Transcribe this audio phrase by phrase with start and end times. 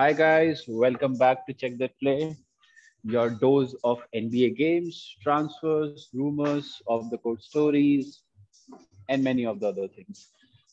[0.00, 0.64] Hi, guys.
[0.66, 2.34] Welcome back to Check That Play,
[3.04, 8.22] your dose of NBA games, transfers, rumors, of the court stories,
[9.10, 10.28] and many of the other things.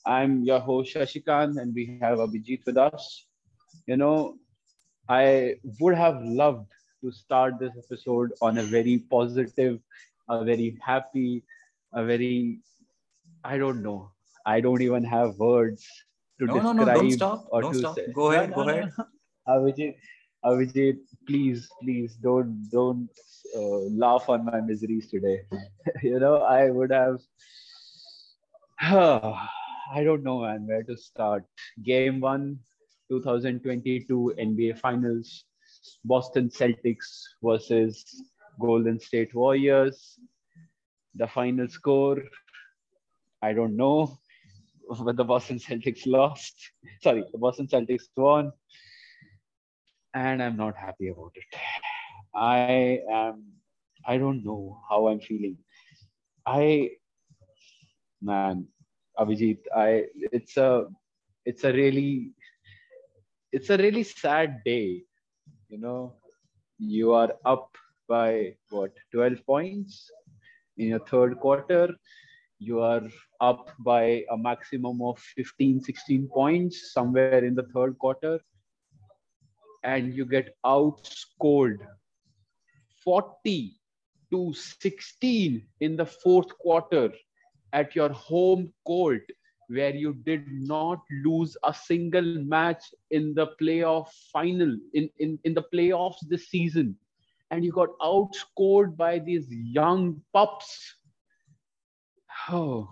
[0.06, 3.26] I'm your host, Shashikant, and we have Abhijit with us.
[3.86, 4.38] You know,
[5.10, 6.72] I would have loved
[7.04, 9.80] to start this episode on a very positive,
[10.30, 11.44] a very happy,
[11.94, 12.60] a very,
[13.44, 14.12] I don't know,
[14.46, 15.86] I don't even have words
[16.40, 17.46] to No, describe no, no, don't stop.
[17.52, 17.96] or Don't to stop.
[17.96, 18.08] say.
[18.14, 18.92] Go ahead, no, go ahead.
[18.98, 19.06] no.
[19.48, 19.96] Abhijit,
[20.44, 23.10] Abhijit, please, please don't don't
[23.56, 25.42] uh, laugh on my miseries today.
[26.04, 27.20] you know, I would have.
[29.90, 31.46] I don't know, man, where to start.
[31.82, 32.60] Game one,
[33.10, 35.46] 2022 NBA Finals,
[36.04, 38.04] Boston Celtics versus
[38.60, 40.20] Golden State Warriors.
[41.16, 42.22] The final score,
[43.42, 44.20] I don't know,
[45.04, 46.54] but the Boston Celtics lost.
[47.02, 48.52] Sorry, the Boston Celtics won,
[50.14, 51.60] and I'm not happy about it.
[52.36, 53.44] I am.
[54.06, 55.58] I don't know how I'm feeling.
[56.46, 56.92] I,
[58.22, 58.68] man,
[59.20, 60.06] Abhijit, I.
[60.32, 60.86] It's a.
[61.46, 62.32] It's a really.
[63.52, 65.04] It's a really sad day.
[65.70, 66.16] You know,
[66.78, 67.76] you are up
[68.08, 70.10] by what 12 points
[70.78, 71.94] in your third quarter
[72.60, 73.04] you are
[73.42, 78.40] up by a maximum of 15 16 points somewhere in the third quarter
[79.84, 81.78] and you get outscored
[83.04, 83.74] 40
[84.32, 87.12] to 16 in the fourth quarter
[87.74, 89.24] at your home court
[89.70, 95.54] where you did not lose a single match in the playoff final in, in, in
[95.54, 96.96] the playoffs this season.
[97.52, 100.96] And you got outscored by these young pups.
[102.50, 102.90] Oh.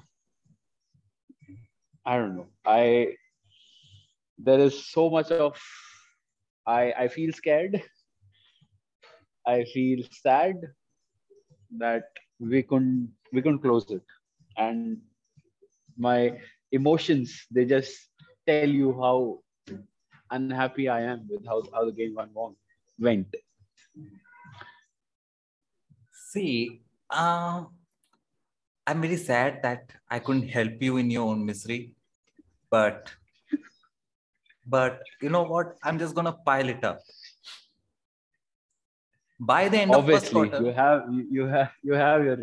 [2.05, 2.47] I don't know.
[2.65, 3.15] I
[4.37, 5.57] there is so much of
[6.67, 7.81] i i feel scared.
[9.47, 10.55] I feel sad
[11.77, 12.05] that
[12.39, 14.01] we couldn't we couldn't close it.
[14.57, 15.01] And
[15.97, 16.39] my
[16.71, 17.95] emotions they just
[18.47, 19.39] tell you how
[20.31, 22.31] unhappy i am with how, how the game went
[22.99, 23.35] went.
[26.31, 27.69] See, um,
[28.87, 31.93] I'm very sad that I couldn't help you in your own misery,
[32.69, 33.11] but
[34.65, 35.75] but you know what?
[35.83, 36.99] I'm just gonna pile it up.
[39.39, 42.37] By the end of first obviously quarter, you have you, have you have your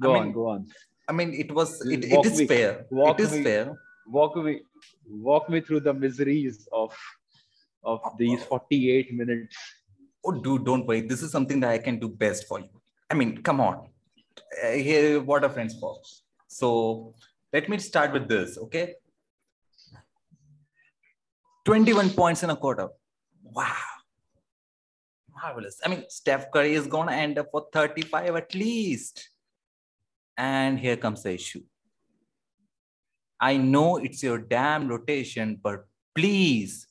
[0.00, 0.66] go I on go on
[1.08, 2.86] I mean, it was it, it is me- fair.
[2.90, 3.76] It is me- fair.
[4.06, 4.60] walk me
[5.08, 6.96] walk me through the miseries of
[7.84, 9.56] of these 48 minutes
[10.28, 11.02] Oh, dude, don't worry.
[11.02, 12.68] This is something that I can do best for you.
[13.08, 13.90] I mean, come on.
[14.64, 16.00] Uh, here, what are friends for?
[16.48, 17.14] So
[17.52, 18.94] let me start with this, okay?
[21.66, 22.88] 21 points in a quarter.
[23.42, 23.74] Wow.
[25.34, 25.80] Marvelous.
[25.84, 29.30] I mean, Steph Curry is going to end up for 35 at least.
[30.38, 31.62] And here comes the issue.
[33.40, 36.86] I know it's your damn rotation, but please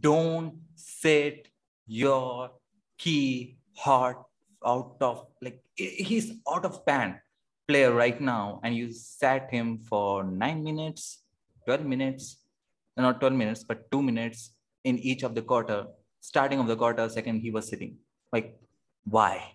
[0.00, 1.46] don't sit
[1.86, 2.50] your
[2.98, 4.18] key heart
[4.66, 7.18] out of like he's out of pan
[7.66, 11.22] player right now and you sat him for 9 minutes
[11.64, 12.39] 12 minutes
[12.96, 14.52] not 12 minutes but 2 minutes
[14.84, 15.86] in each of the quarter.
[16.20, 17.96] Starting of the quarter second he was sitting.
[18.32, 18.58] Like
[19.04, 19.54] why?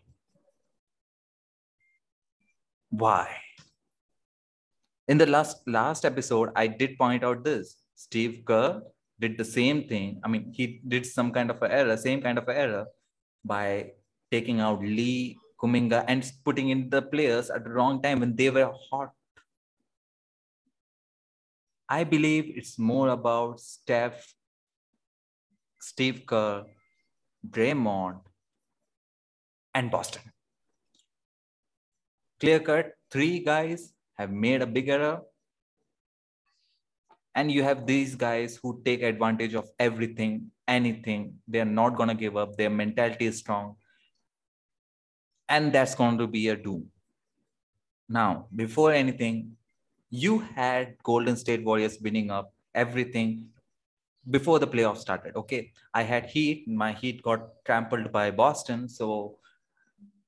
[2.89, 3.27] Why?
[5.07, 7.77] In the last last episode i did point out this.
[7.95, 8.81] Steve kerr
[9.19, 10.19] did the same thing.
[10.23, 12.85] I mean, he did some kind of error, same kind of error
[13.43, 13.91] by
[14.31, 18.49] taking out Lee, Kuminga, and putting in the players at the wrong time when they
[18.49, 19.11] were hot.
[21.87, 24.33] I believe it's more about Steph,
[25.79, 26.63] Steve Kerr,
[27.47, 28.21] Draymond,
[29.73, 30.23] and Boston.
[32.39, 35.21] Clear cut, three guys have made a big error
[37.35, 41.35] and you have these guys who take advantage of everything anything.
[41.47, 42.55] They're not going to give up.
[42.57, 43.75] Their mentality is strong
[45.47, 46.87] and that's going to be a doom.
[48.09, 49.57] Now before anything
[50.09, 53.47] you had golden state warriors winning up everything
[54.29, 55.71] before the playoffs started okay?
[55.93, 56.67] I had heat.
[56.67, 58.87] My heat got trampled by boston.
[58.89, 59.37] So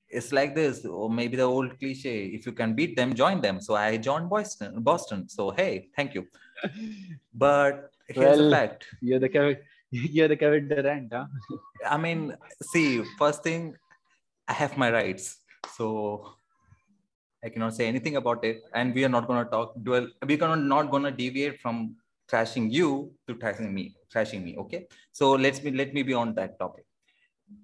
[0.08, 0.84] it's like this.
[0.84, 3.60] Or maybe the old cliche if you can beat them join them.
[3.60, 5.28] So i joined boston boston.
[5.28, 6.26] So hey thank you.
[7.34, 8.86] But here's Well, the fact.
[9.00, 9.56] you're the kevin
[9.90, 11.26] you're the kevin durant huh?
[11.86, 13.76] I mean, see, first thing,
[14.46, 15.38] I have my rights.
[15.76, 16.37] So
[17.44, 18.62] I cannot say anything about it.
[18.74, 21.96] And we are not going to talk dual, we're not going to deviate from
[22.30, 24.56] trashing you to trashing me, trashing me.
[24.58, 24.86] Okay.
[25.12, 26.84] So let's me let me be on that topic.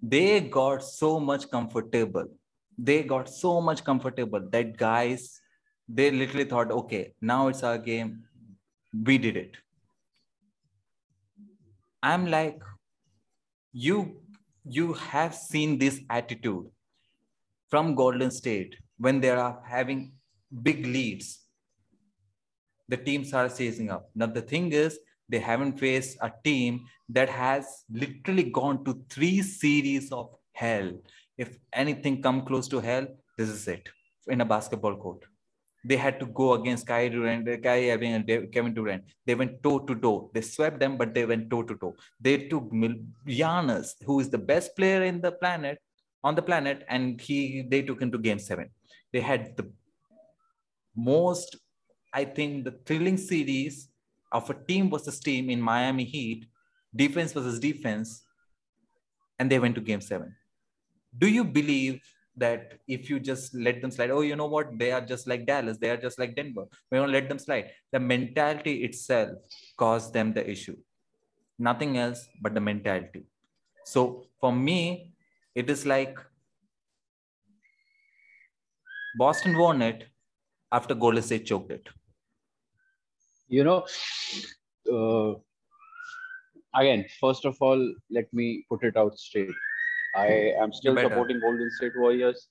[0.03, 2.27] They got so much comfortable.
[2.79, 5.41] They got so much comfortable that guys,
[5.89, 8.25] they literally thought, okay, now it's our game.
[8.93, 9.57] We did it.
[12.03, 12.61] I'm like,
[13.73, 14.21] you
[14.65, 16.67] you have seen this attitude
[17.69, 20.01] from Golden State when they are having
[20.69, 21.29] big leads
[22.89, 24.11] the teams are chasing up.
[24.15, 24.99] Now, the thing is,
[25.29, 30.93] they haven't faced a team that has literally gone to three series of hell.
[31.39, 33.07] If anything come close to hell,
[33.39, 33.89] this is it
[34.29, 35.25] in a basketball court.
[35.87, 39.05] They had to go against Kyrie Durant, Kyrie Irving, and Kevin Durant.
[39.27, 40.31] They went toe to toe.
[40.33, 41.95] They swept them, but they went toe to toe.
[42.21, 42.71] They took
[43.27, 45.79] Giannis, who is the best player in the planet,
[46.23, 48.71] on the planet, and he they took him to Game Seven.
[49.15, 49.71] They had the
[50.97, 51.57] most
[52.13, 53.89] I think the thrilling series
[54.33, 56.47] of a team versus team in Miami Heat,
[56.95, 58.25] defense versus defense,
[59.39, 60.35] and they went to game seven.
[61.17, 62.01] Do you believe
[62.37, 64.77] that if you just let them slide, oh, you know what?
[64.77, 66.67] They are just like Dallas, they are just like Denver.
[66.91, 67.71] We don't let them slide.
[67.93, 69.31] The mentality itself
[69.77, 70.77] caused them the issue.
[71.57, 73.27] Nothing else but the mentality.
[73.85, 75.15] So for me,
[75.55, 76.19] it is like
[79.17, 80.09] Boston won it
[80.73, 81.89] after Golden State choked it
[83.49, 83.85] you know,
[84.93, 85.35] uh,
[86.79, 89.51] again, first of all, let me put it out straight.
[90.17, 90.27] I
[90.63, 92.49] am still supporting Golden State Warriors.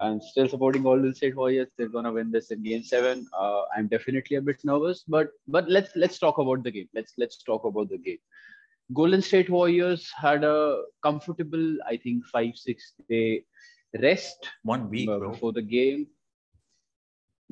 [0.00, 1.68] I'm still supporting Golden State Warriors.
[1.78, 3.26] They're gonna win this in Game Seven.
[3.38, 6.88] Uh, I'm definitely a bit nervous, but but let's let's talk about the game.
[6.92, 8.18] Let's let's talk about the game.
[8.92, 13.44] Golden State Warriors had a comfortable, I think, five six day
[14.00, 14.48] rest.
[14.62, 16.06] One week before the game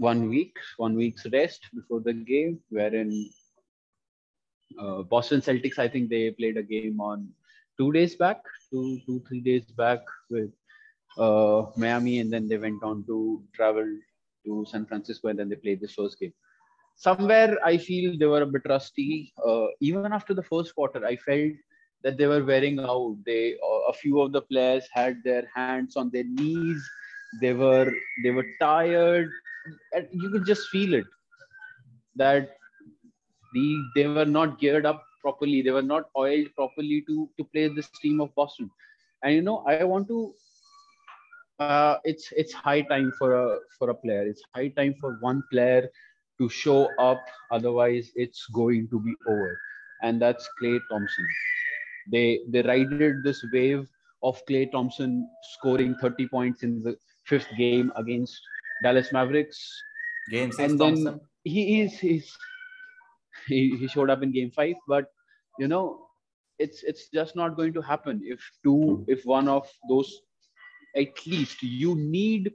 [0.01, 3.29] one week, one week's rest before the game, wherein
[4.79, 7.29] uh, Boston Celtics, I think they played a game on
[7.79, 8.41] two days back,
[8.73, 10.01] two, two, three days back
[10.31, 10.51] with
[11.19, 13.87] uh, Miami, and then they went on to travel
[14.47, 16.33] to San Francisco, and then they played this first game.
[16.97, 19.35] Somewhere I feel they were a bit rusty.
[19.47, 21.53] Uh, even after the first quarter, I felt
[22.03, 23.17] that they were wearing out.
[23.25, 23.57] They
[23.89, 26.83] a few of the players had their hands on their knees.
[27.41, 27.93] They were
[28.25, 29.29] they were tired.
[29.95, 31.05] And you could just feel it
[32.17, 32.51] that
[33.55, 35.63] the they were not geared up properly.
[35.63, 38.71] They were not oiled properly to to play this team of boston.
[39.23, 40.35] And you know i want to
[41.61, 44.27] uh, it's it's high time for a for a player.
[44.27, 45.91] It's high time for one player
[46.39, 47.23] to show up.
[47.51, 49.59] Otherwise it's going to be over.
[50.03, 51.27] And that's Klay thompson
[52.11, 53.89] they they rided this wave
[54.23, 58.41] of Klay thompson scoring 30 points in the fifth game against
[58.83, 59.59] Dallas Mavericks.
[60.31, 61.21] Game six, and then Thompson.
[61.45, 62.37] he is he's
[63.47, 65.07] he, he showed up in game five, but
[65.59, 66.07] you know
[66.59, 70.11] it's it's just not going to happen if two if one of those
[70.97, 72.53] at least you need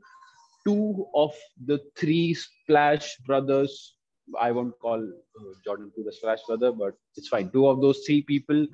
[0.66, 1.34] two of
[1.66, 3.96] the three splash brothers
[4.40, 5.02] i won't call
[5.40, 8.66] uh, jordan to the splash brother but it's fine two of those three people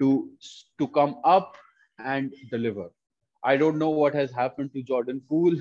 [0.00, 0.28] to
[0.78, 1.56] to come up
[2.04, 2.88] and deliver
[3.44, 5.60] i don't know what has happened to jordan poole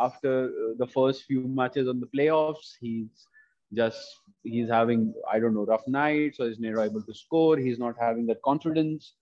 [0.00, 2.72] after uh, the first few matches on the playoffs.
[2.80, 3.26] He's
[3.74, 4.00] just
[4.42, 7.56] he's having I don't know rough nights, so he's never able to score.
[7.56, 9.14] He's not having that confidence.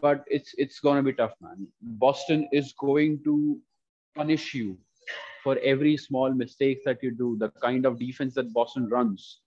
[0.00, 1.66] But it's it's gonna be tough, man.
[1.82, 3.58] Boston is going to
[4.14, 4.78] punish you
[5.42, 7.36] for every small mistake that you do.
[7.38, 9.40] The kind of defense that Boston runs,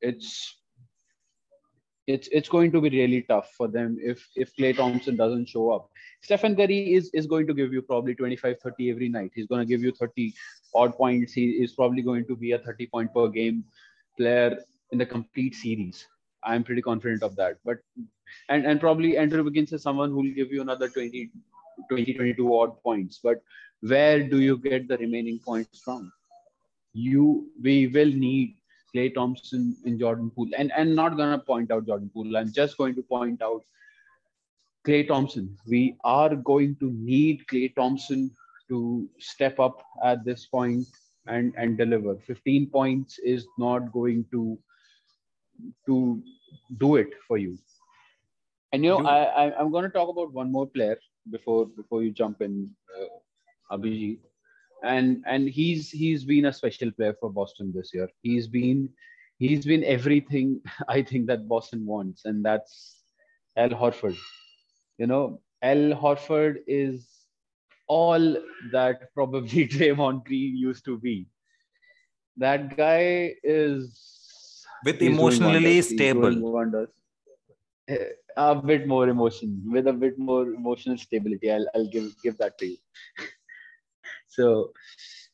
[0.00, 0.61] it's
[2.06, 5.70] it's it's going to be really tough for them if if Klay Thompson doesn't show
[5.70, 5.88] up.
[6.22, 9.30] Stephen Curry is is going to give you probably 25 30 every night.
[9.34, 10.32] He's going to give you 30
[10.74, 11.32] odd points.
[11.32, 13.64] He is probably going to be a 30 point per game
[14.16, 14.58] player
[14.90, 16.06] in the complete series.
[16.44, 17.58] I'm pretty confident of that.
[17.64, 17.78] But
[18.48, 21.30] and and probably Andrew Wiggins is someone who will give you another 20
[21.88, 23.20] 20 22 odd points.
[23.22, 23.42] But
[23.80, 26.12] where do you get the remaining points from?
[26.94, 28.56] You we will need
[28.94, 30.50] Klay Thompson and Jordan Poole.
[30.56, 32.36] And and not gonna point out Jordan Poole.
[32.36, 33.64] I'm just going to point out
[34.86, 35.56] Klay Thompson.
[35.66, 38.30] We are going to need Klay Thompson
[38.68, 40.86] to step up at this point
[41.26, 42.16] and and deliver.
[42.16, 44.58] 15 points is not going to
[45.86, 46.22] to
[46.78, 47.58] do it for you.
[48.72, 50.98] And you know, I, I am going to talk about one more player
[51.30, 54.18] before before you jump in, uh, Abhijit
[54.82, 58.08] and and he's he's been a special player for Boston this year.
[58.22, 58.88] He's been
[59.38, 62.98] he's been everything I think that Boston wants, and that's
[63.56, 64.16] Al Horford.
[64.98, 67.08] You know, Al Horford is
[67.88, 68.36] all
[68.72, 71.26] that probably Draymond Green used to be.
[72.36, 76.34] That guy is with emotionally stable.
[77.88, 81.50] Eh, A bit more emotion, with a bit more emotional stability.
[81.52, 82.76] I'll, I'll give give that to you.
[84.32, 84.72] so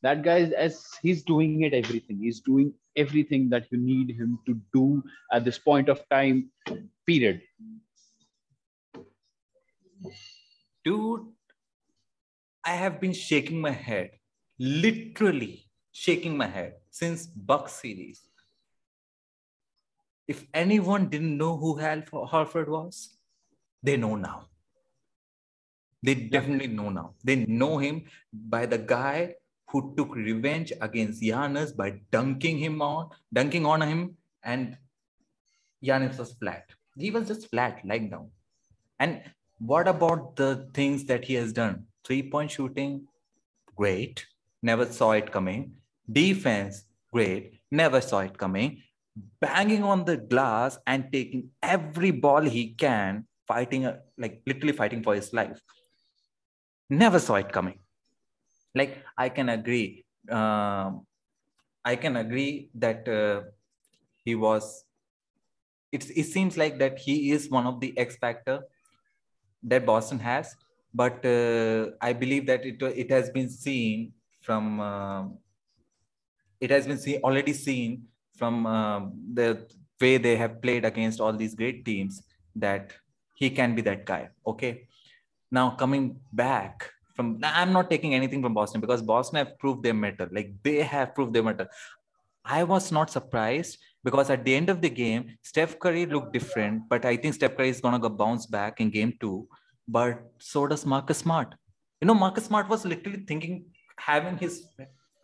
[0.03, 2.19] that guy as he's doing it everything.
[2.21, 5.03] He's doing everything that you need him to do
[5.33, 6.51] at this point of time.
[7.07, 7.43] Period.
[10.85, 11.27] Dude,
[12.65, 14.11] I have been shaking my head,
[14.59, 18.23] literally shaking my head since Buck series.
[20.27, 23.17] If anyone didn't know who Al Horford was,
[23.83, 24.47] they know now.
[26.03, 27.15] They definitely know now.
[27.25, 29.35] They know him by the guy
[29.71, 34.77] who took revenge against Giannis by dunking him on, dunking on him, and
[35.85, 36.65] Giannis was flat.
[36.97, 38.31] He was just flat, lying down.
[38.99, 39.23] And
[39.59, 41.85] what about the things that he has done?
[42.05, 43.07] Three point shooting,
[43.77, 44.25] great.
[44.63, 45.75] Never saw it coming.
[46.11, 47.61] Defense, great.
[47.71, 48.83] Never saw it coming.
[49.41, 55.15] Banging on the glass and taking every ball he can, fighting, like literally fighting for
[55.15, 55.61] his life.
[56.91, 57.79] Never saw it coming.
[58.75, 60.05] Like, I can agree.
[60.31, 61.07] Um,
[61.85, 63.43] I can agree that uh,
[64.25, 64.85] he was.
[65.93, 68.61] It, it seems like that he is one of the X factor
[69.63, 70.55] that Boston has,
[70.95, 75.25] but uh, I believe that it it has been seen from uh,
[76.61, 79.01] it has been seen already seen from uh,
[79.35, 79.67] the
[80.01, 82.23] way they have played against all these great teams
[82.55, 82.93] that
[83.35, 84.29] he can be that guy.
[84.47, 84.88] Okay,
[85.51, 89.95] now coming back from I'm not taking anything from Boston because Boston have proved their
[89.95, 90.29] metal.
[90.31, 91.67] Like they have proved their metal.
[92.45, 96.89] I was not surprised because at the end of the game, Steph Curry looked different,
[96.89, 99.49] but I think Steph Curry is gonna go bounce back in game two.
[99.87, 101.55] But so does Marcus Smart.
[102.01, 103.65] You know, Marcus Smart was literally thinking,
[103.99, 104.69] having his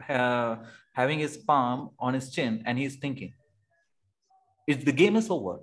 [0.09, 0.57] uh,
[0.95, 3.33] having his palm on his chin, and he's thinking,
[4.67, 5.61] "If the game is over,"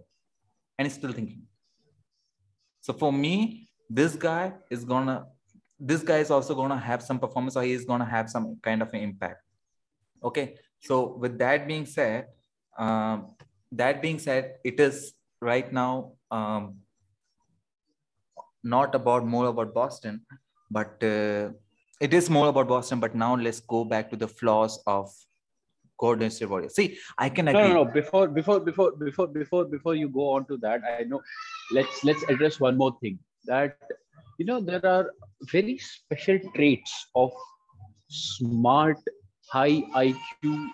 [0.77, 1.44] and he's still thinking.
[2.80, 5.25] So for me, this guy is gonna,
[5.79, 8.81] this guy is also gonna have some performance, or he is gonna have some kind
[8.81, 9.41] of an impact.
[10.24, 12.27] Okay, so with that being said,
[12.77, 13.36] um,
[13.71, 16.75] that being said, it is right now um,
[18.63, 20.21] not about more about Boston,
[20.69, 21.50] but uh,
[22.00, 23.00] it is more about Boston.
[23.00, 25.10] But now let's go back to the flaws of
[25.98, 26.75] Golden State Warriors.
[26.75, 27.62] See, I can agree.
[27.62, 27.91] No, no, no.
[27.91, 31.21] Before, before, before, before, before, before you go on to that, I know.
[31.71, 33.19] Let's let's address one more thing.
[33.45, 33.77] That
[34.38, 35.12] you know there are
[35.51, 37.31] very special traits of
[38.10, 38.98] smart,
[39.50, 40.67] high IQ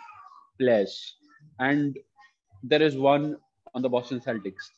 [0.59, 1.15] players,
[1.59, 1.97] and
[2.63, 3.37] there is one
[3.73, 4.71] on the Boston Celtics.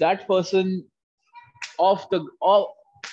[0.00, 0.84] That person,
[1.78, 2.66] of the of,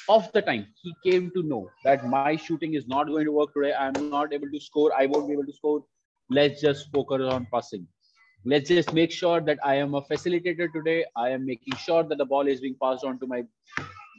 [0.09, 3.53] of the time, he came to know that my shooting is not going to work
[3.53, 3.73] today.
[3.73, 4.91] I'm not able to score.
[4.97, 5.83] I won't be able to score.
[6.29, 7.88] Let's just focus on passing.
[8.45, 11.05] Let's just make sure that I am a facilitator today.
[11.15, 13.43] I am making sure that the ball is being passed on to my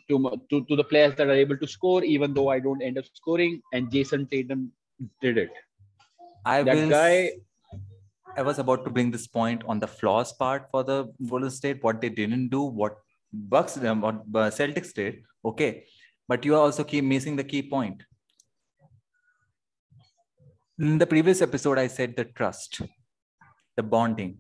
[0.08, 2.82] to, my- to, to the players that are able to score, even though I don't
[2.82, 3.60] end up scoring.
[3.72, 4.72] And Jayson Tatum
[5.20, 5.50] did it.
[6.44, 7.32] I That will guy,
[8.36, 11.82] I was about to bring this point on the flaws part for the Golden State,
[11.82, 12.96] what they didn't do, what
[13.32, 15.22] Bucks, um, what uh, Celtics did.
[15.44, 15.84] Okay,
[16.28, 18.02] but you are also keep missing the key point.
[20.78, 22.80] In the previous episode, I said the trust,
[23.76, 24.36] the bonding.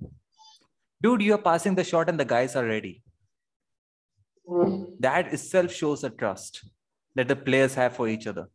[1.02, 3.02] Dude, you are passing the shot and the guys are ready.
[5.00, 6.64] That itself shows a trust
[7.14, 8.48] that the players have for each other.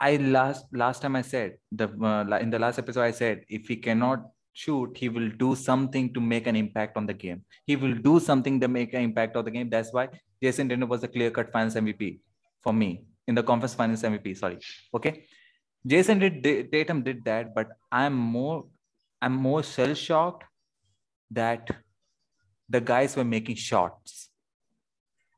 [0.00, 3.68] I last last time I said the uh, in the last episode I said if
[3.68, 7.44] he cannot shoot, he will do something to make an impact on the game.
[7.66, 9.70] He will do something to make an impact on the game.
[9.70, 10.08] That's why
[10.42, 12.18] Jayson Tatum was the clear cut Finals MVP
[12.62, 14.36] for me in the Conference Finals MVP.
[14.36, 14.58] Sorry,
[14.92, 15.24] okay.
[15.86, 18.64] Jayson did Tatum did that, but I'm more
[19.22, 20.44] I'm more shell shocked
[21.30, 21.70] that
[22.68, 24.30] the guys were making shots,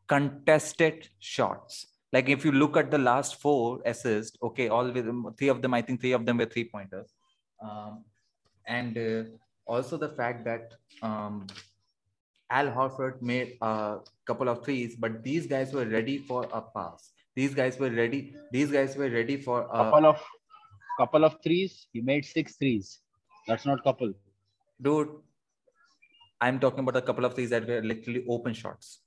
[0.08, 1.86] contested shots.
[2.10, 5.74] Like if you look at the last four assists, okay, all with three of them,
[5.74, 7.12] I think three of them were three pointers.
[7.60, 8.04] Um,
[8.66, 9.24] and uh,
[9.66, 10.72] also the fact that
[11.02, 11.46] um,
[12.50, 17.12] Al Horford made a couple of threes, but these guys were ready for a pass.
[17.36, 18.34] These guys were ready.
[18.50, 20.22] These guys were ready for a couple of
[20.98, 21.88] couple of threes.
[21.92, 23.00] He made six threes.
[23.46, 24.12] That's not couple.
[24.80, 25.08] dude.
[26.40, 29.00] I'm talking about a couple of threes that were literally open shots.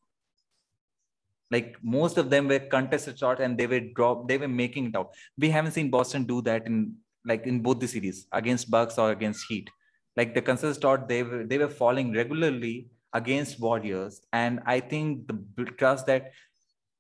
[1.52, 4.28] Like most of them were contested shots and they were drop.
[4.28, 5.14] They were making it out.
[5.38, 9.12] We haven't seen Boston do that in like in both the series against Bucks or
[9.12, 9.70] against Heat.
[10.16, 15.28] Like the contested shot, they were they were falling regularly against Warriors, and I think
[15.28, 16.32] the trust that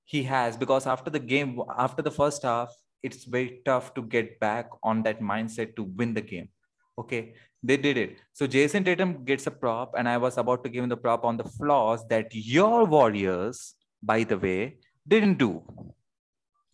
[0.05, 4.39] he has because after the game, after the first half, it's very tough to get
[4.39, 6.49] back on that mindset to win the game.
[6.97, 8.17] Okay, They did it.
[8.33, 11.25] So Jayson Tatum gets a prop, and I was about to give him the prop
[11.25, 14.77] on the flaws that your Warriors, by the way,
[15.07, 15.63] didn't do.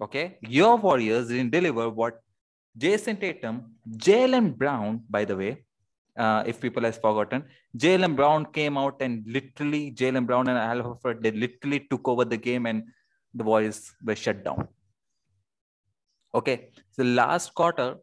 [0.01, 2.19] Okay, your Warriors didn't deliver what
[2.77, 5.63] Jayson Tatum, Jaylen Brown, by the way,
[6.17, 7.45] uh, if people has forgotten,
[7.77, 12.25] Jaylen Brown came out and literally Jaylen Brown and Al Horford they literally took over
[12.25, 12.83] the game and
[13.33, 14.67] the Warriors were shut down.
[16.35, 17.95] Okay, so last quarter,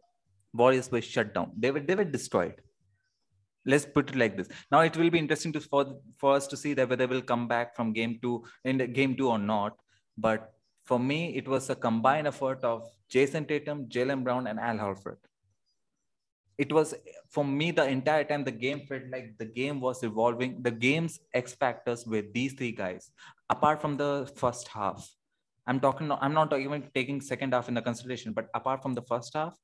[0.53, 1.53] Warriors were shut down.
[1.57, 2.55] They were they were destroyed.
[3.67, 4.49] Let's put it like this.
[4.71, 7.23] Now it will be interesting to for, for us to see that whether they will
[7.23, 9.77] come back from game two in the game two or not.
[10.17, 10.53] But
[10.85, 15.19] for me, it was a combined effort of jayson Tatum, jaylen Brown, and Al Horford.
[16.59, 16.95] It was
[17.31, 20.63] for me the entire time the game felt like the game was evolving.
[20.63, 23.11] The game's X factors were these three guys.
[23.49, 25.09] Apart from the first half,
[25.67, 26.11] I'm talking.
[26.11, 29.55] I'm not even taking second half in the consideration, but apart from the first half,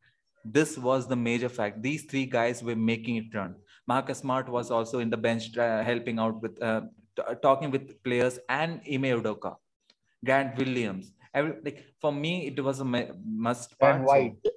[0.52, 1.82] this was the major fact.
[1.82, 3.54] These three guys were making it run.
[3.86, 6.82] Marcus Smart was also in the bench uh, helping out with uh,
[7.42, 9.56] talking with players and Ime Udoka,
[10.24, 11.12] Grant Williams.
[11.32, 13.74] Every, like for me, it was a must.
[13.80, 14.36] And White.
[14.44, 14.50] So,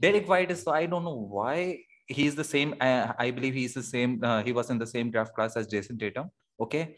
[0.00, 0.62] Derrick White is.
[0.62, 2.74] So I don't know why he's the same.
[2.80, 4.22] Uh, I believe he's the same.
[4.22, 6.30] Uh, he was in the same draft class as Jayson Tatum.
[6.60, 6.96] Okay.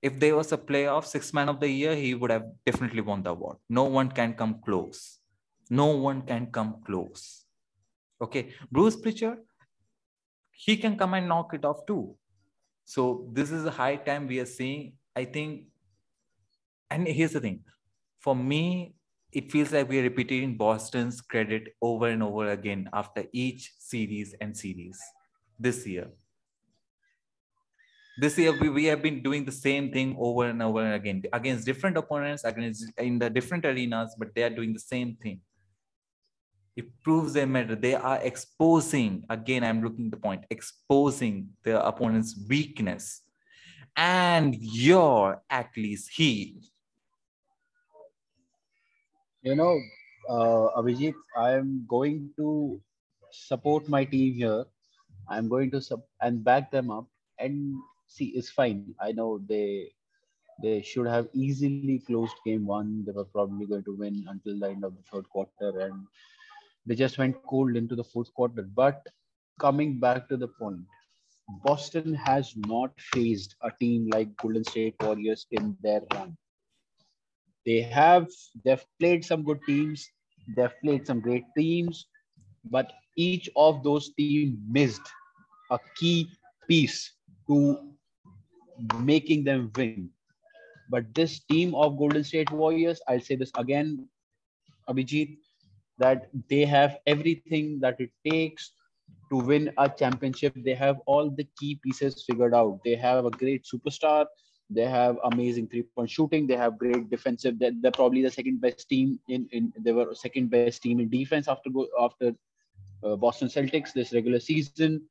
[0.00, 3.22] If there was a playoff six man of the year, he would have definitely won
[3.22, 3.58] the award.
[3.68, 5.18] No one can come close.
[5.80, 7.44] No one can come close.
[8.20, 8.52] Okay.
[8.70, 9.38] Bruce Pritchard,
[10.50, 12.14] he can come and knock it off too.
[12.84, 14.94] So this is a high time we are seeing.
[15.16, 15.64] I think,
[16.90, 17.60] and here's the thing
[18.22, 18.94] for me,
[19.32, 24.56] it feels like we're repeating Boston's credit over and over again after each series and
[24.56, 25.00] series
[25.58, 26.08] this year.
[28.18, 31.64] This year, we, we have been doing the same thing over and over again against
[31.64, 35.40] different opponents, against in the different arenas, but they are doing the same thing.
[36.76, 37.74] It proves their matter.
[37.74, 43.20] They are exposing, again, I'm looking the point, exposing their opponent's weakness.
[43.94, 46.62] And your Achilles heel
[49.42, 49.78] you know,
[50.30, 52.80] uh, Abhijit, I'm going to
[53.30, 54.64] support my team here.
[55.28, 57.06] I'm going to sub and back them up.
[57.38, 57.74] And
[58.06, 58.94] see, it's fine.
[59.00, 59.90] I know they
[60.62, 63.04] they should have easily closed game one.
[63.04, 66.06] They were probably going to win until the end of the third quarter, and
[66.86, 68.62] they just went cold into the fourth quarter.
[68.62, 69.06] But
[69.60, 70.80] coming back to the point,
[71.64, 76.36] Boston has not faced a team like Golden State Warriors in their run
[77.66, 78.26] they have
[78.64, 80.08] they've played some good teams
[80.56, 82.06] they've played some great teams
[82.70, 85.06] but each of those teams missed
[85.70, 86.28] a key
[86.68, 87.12] piece
[87.48, 87.78] to
[89.00, 90.10] making them win
[90.90, 94.08] but this team of golden state warriors i'll say this again
[94.88, 95.36] abhijit
[95.98, 98.72] that they have everything that it takes
[99.30, 103.30] to win a championship they have all the key pieces figured out they have a
[103.30, 104.26] great superstar
[104.74, 106.46] they have amazing three point shooting.
[106.46, 107.58] They have great defensive.
[107.58, 111.10] They're, they're, probably the second best team in, in they were second best team in
[111.10, 112.32] defense after go after
[113.04, 115.02] uh, Boston Celtics this regular season.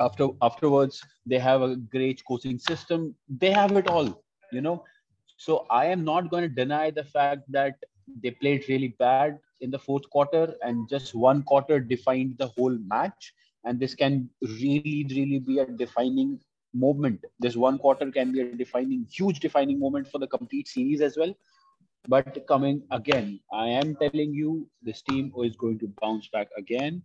[0.00, 3.14] After afterwards, they have a great coaching system.
[3.28, 4.84] They have it all, you know.
[5.36, 7.76] So I am not going to deny the fact that
[8.22, 12.76] they played really bad in the fourth quarter, and just one quarter defined the whole
[12.86, 13.32] match.
[13.64, 16.40] And this can really, really be a defining
[16.72, 17.24] moment.
[17.38, 21.16] This one quarter can be a defining, huge defining moment for the complete series as
[21.16, 21.34] well.
[22.08, 27.02] But coming again, I am telling you, this team is going to bounce back again.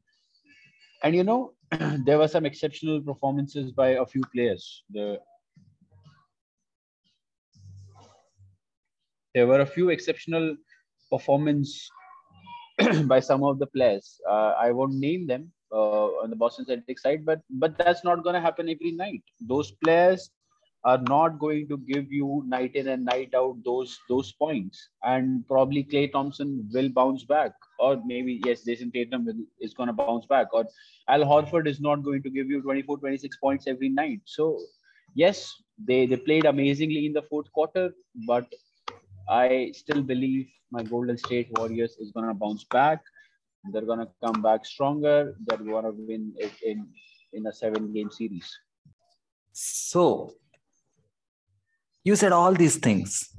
[1.03, 1.53] And you know,
[2.05, 4.83] there were some exceptional performances by a few players.
[4.89, 5.19] The
[9.33, 10.55] there were a few exceptional
[11.11, 11.89] performance
[13.05, 14.19] by some of the players.
[14.29, 18.23] Uh, I won't name them, uh, on the Boston Celtics side, but but that's not
[18.23, 19.23] going to happen every night.
[19.41, 20.29] Those players
[20.83, 25.47] are not going to give you night in and night out those those points, and
[25.47, 29.93] probably Klay Thompson will bounce back, or maybe yes, Jayson Tatum will, is going to
[29.93, 30.65] bounce back, or
[31.07, 34.21] Al Horford is not going to give you 24, 26 points every night.
[34.25, 34.59] So
[35.15, 35.51] yes,
[35.87, 37.91] they they played amazingly in the fourth quarter,
[38.27, 38.47] but
[39.29, 43.01] I still believe my Golden State Warriors is going to bounce back
[43.71, 45.35] they're going to come back stronger.
[45.45, 46.87] They're going to win it in,
[47.33, 48.49] in a seven game series.
[49.51, 50.33] So,
[52.03, 53.33] you said all these things.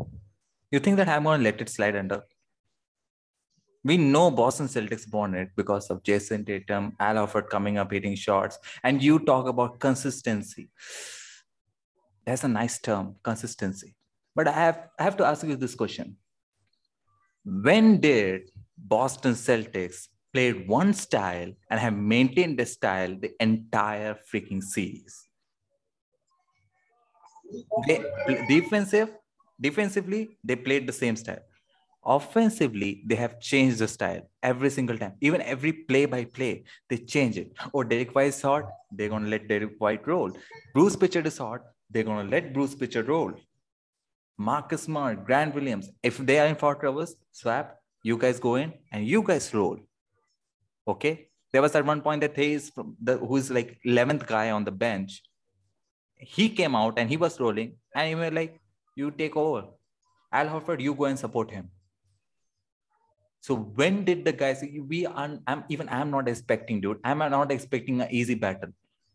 [0.71, 2.23] You think that I'm going to let it slide under?
[3.85, 8.17] We know Boston Celtics won it because of Jayson Tatum, Al Horford coming up hitting
[8.17, 10.71] shots, and you talk about consistency.
[12.25, 13.96] That's a nice term, consistency.
[14.37, 16.17] But I have, I have to ask you this question.
[17.45, 24.63] When did Boston Celtics played one style and have maintained the style the entire freaking
[24.63, 25.15] series.
[27.87, 27.97] They
[28.47, 29.11] defensive,
[29.59, 31.45] defensively, they played the same style.
[32.05, 35.15] Offensively, they have changed the style every single time.
[35.23, 37.53] Even every play by play, they change it.
[37.73, 40.31] Or oh, Derrick White hot, they're gonna let Derrick White roll.
[40.75, 43.33] Bruce Pritchard is hot, they're gonna let Bruce Pritchard roll.
[44.39, 48.73] Marcus Smart, Grant Williams, if they are in foul troubles, swap, you guys go in
[48.93, 49.79] and you guys roll.
[50.87, 51.29] Okay.
[51.53, 52.35] There was at one point that
[52.75, 55.23] from the who's like 11th guy on the bench.
[56.17, 58.61] He came out and he was rolling, and he were like,
[58.95, 59.65] You take over.
[60.33, 61.71] Al Horford, you go and support him.
[63.41, 66.99] So when did the guys we are I'm even I'm not expecting, dude.
[67.05, 68.71] I'm not expecting an easy battle.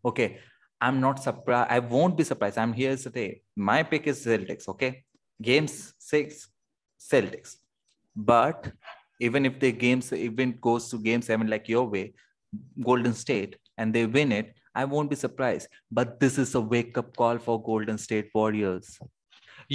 [0.06, 0.40] Okay.
[0.80, 1.70] I'm not surprised.
[1.70, 2.58] I won't be surprised.
[2.58, 3.42] I'm here today.
[3.56, 4.68] My pick is Celtics.
[4.68, 5.04] Okay.
[5.42, 6.50] Games six,
[7.00, 7.56] Celtics.
[8.16, 8.72] But
[9.20, 12.14] even if the games even goes to game seven like your way,
[12.84, 15.68] Golden State, and they win it, I won't be surprised.
[15.92, 19.00] But this is a wake-up call for Golden State Warriors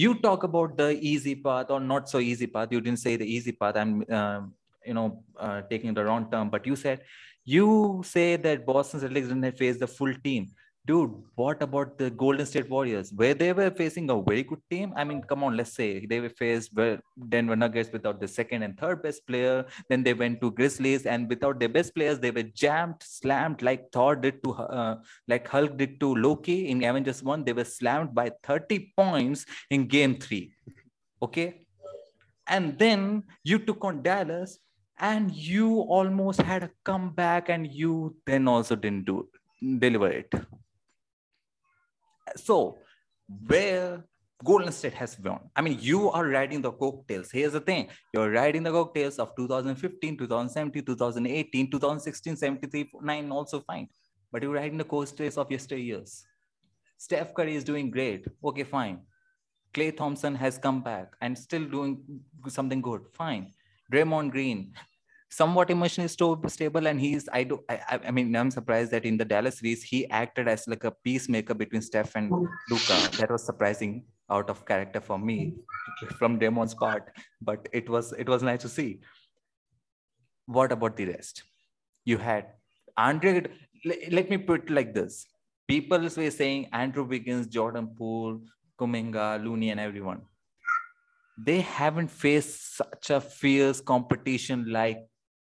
[0.02, 3.28] you talk about the easy path or not so easy path you didn't say the
[3.36, 4.40] easy path i'm uh,
[4.84, 7.00] you know uh, taking the wrong term but you said
[7.44, 10.50] you say that boston celtics didn't face the full team
[10.86, 14.92] dude, what about the Golden State Warriors, where they were facing a very good team?
[14.96, 18.62] I mean, come on, let's say they were faced well, Denver Nuggets without the second
[18.62, 19.66] and third best player.
[19.88, 23.90] Then they went to Grizzlies, and without their best players, they were jammed, slammed like
[23.92, 24.96] Thor did to, uh,
[25.26, 27.44] like Hulk did to Loki in Avengers One.
[27.44, 30.52] They were slammed by 30 points in Game Three.
[31.20, 31.66] Okay,
[32.46, 34.58] and then you took on Dallas,
[34.98, 39.28] and you almost had a comeback, and you then also didn't do
[39.78, 40.32] deliver it
[42.36, 42.78] so
[43.46, 44.04] where
[44.44, 45.40] Golden State has won.
[45.56, 47.30] I mean, you are riding the coattails.
[47.30, 53.60] Here's the thing you're riding the coattails of 2015, 2017, 2018, 2016, 73, 9, also
[53.60, 53.88] fine.
[54.30, 56.22] But you're riding the coattails of yesteryears.
[56.98, 58.26] Steph Curry is doing great.
[58.44, 59.00] Okay, fine.
[59.72, 62.02] Klay Thompson has come back and still doing
[62.48, 63.02] something good.
[63.12, 63.52] Fine.
[63.92, 64.72] Draymond Green
[65.30, 69.24] somewhat emotionally stable and he's i do I, I mean i'm surprised that in the
[69.24, 72.30] dallas series he acted as like a peacemaker between steph and
[72.70, 72.96] luka.
[73.18, 75.54] That was surprising out of character for me
[76.18, 79.00] from Damon's part but it was it was nice to see.
[80.46, 81.42] What about the rest?
[82.04, 82.46] You had
[82.96, 83.46] andre
[84.10, 85.26] let me put like this.
[85.66, 88.40] People were saying andrew wiggins jordan poole
[88.78, 90.22] kuminga looney and everyone.
[91.36, 94.98] They haven't faced such a fierce competition like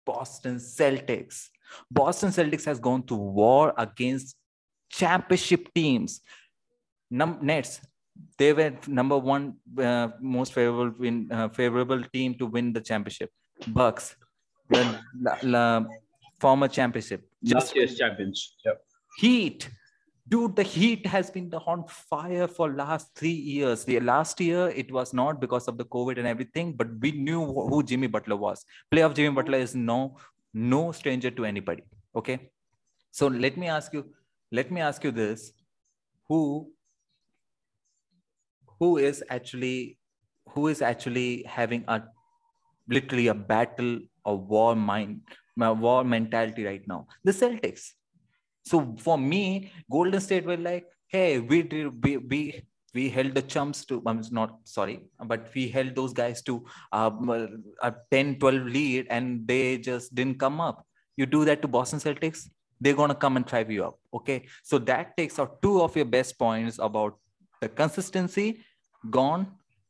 [0.05, 1.49] Boston Celtics.
[1.89, 4.35] Boston Celtics has gone to war against
[4.89, 6.21] championship teams.
[7.09, 7.81] Num- Nets,
[8.37, 13.29] they were number one uh, most favorable win, uh, favorable team to win the championship.
[13.67, 14.15] Bucks,
[14.69, 15.85] the la, la,
[16.39, 17.27] former championship.
[17.43, 18.55] Last year's champions.
[18.65, 18.81] Yep.
[19.17, 19.69] Heat,
[20.27, 23.85] dude the heat has been on fire for last three years.
[23.85, 27.45] The last year it was not because of the covid and everything but we knew
[27.45, 28.65] who jimmy butler was.
[28.91, 30.17] Play of jimmy butler is no
[30.53, 31.83] no stranger to anybody
[32.15, 32.49] okay?
[33.11, 34.05] So let me ask you
[34.51, 35.51] let me ask you this.
[36.27, 36.71] Who
[38.79, 39.99] who is actually
[40.49, 42.01] who is actually having a
[42.87, 45.21] literally a battle of war mind
[45.55, 47.07] war mentality right now?
[47.23, 47.91] The celtics
[48.65, 51.61] so for me, Golden State were like, hey, we
[52.03, 52.63] we we
[52.95, 54.95] we held the chumps to i'm not sorry
[55.31, 56.53] but we held those guys to
[56.93, 57.29] um,
[57.87, 60.85] a 10 12 lead and they just didn't come up.
[61.17, 62.49] You do that to boston celtics
[62.79, 64.45] they're going to come and drive you up okay?
[64.63, 67.19] So that takes out two of your best points about
[67.61, 68.63] the consistency
[69.09, 69.47] gone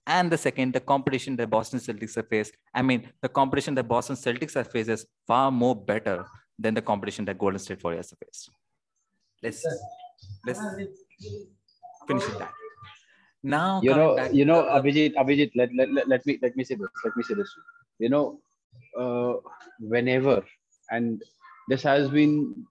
[0.07, 2.57] and the second the competition that boston celtics have faced.
[2.73, 6.25] I mean the competition that boston celtics have faced is far more better
[6.57, 8.49] than the competition that golden state warriors have faced
[9.43, 9.65] let's
[10.45, 10.59] let's
[12.07, 12.53] finish that.
[13.43, 16.75] Now you know you know abhijit abhijit let, let, let, let me let me say
[16.75, 17.51] this let me say this.
[17.99, 18.39] You know
[18.97, 19.33] uh,
[19.79, 20.43] whenever
[20.91, 21.21] and
[21.69, 22.65] this has been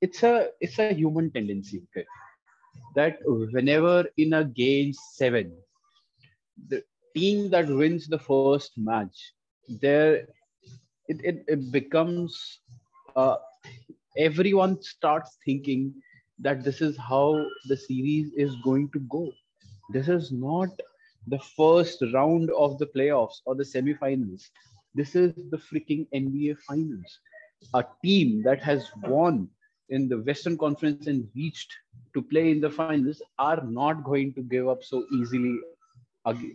[0.00, 2.06] it's a it's a human tendency okay?
[2.94, 5.52] That whenever in a game seven
[6.68, 6.82] the
[7.14, 9.32] team that wins the first match
[9.80, 10.26] there
[11.08, 12.60] it, it, it becomes
[13.16, 13.36] uh,
[14.16, 15.94] everyone starts thinking
[16.38, 19.32] that this is how the series is going to go.
[19.90, 20.68] This is not
[21.26, 24.42] the first round of the playoffs or the semifinals.
[24.94, 27.18] This is the freaking NBA finals.
[27.74, 29.48] A team that has won
[29.88, 31.72] in the Western Conference and reached
[32.14, 35.58] to play in the finals are not going to give up so easily.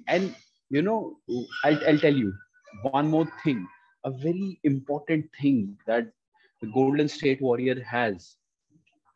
[0.07, 0.35] And,
[0.69, 1.17] you know,
[1.63, 2.33] I'll, I'll tell you
[2.83, 3.67] one more thing
[4.03, 6.11] a very important thing that
[6.61, 8.37] the Golden State Warrior has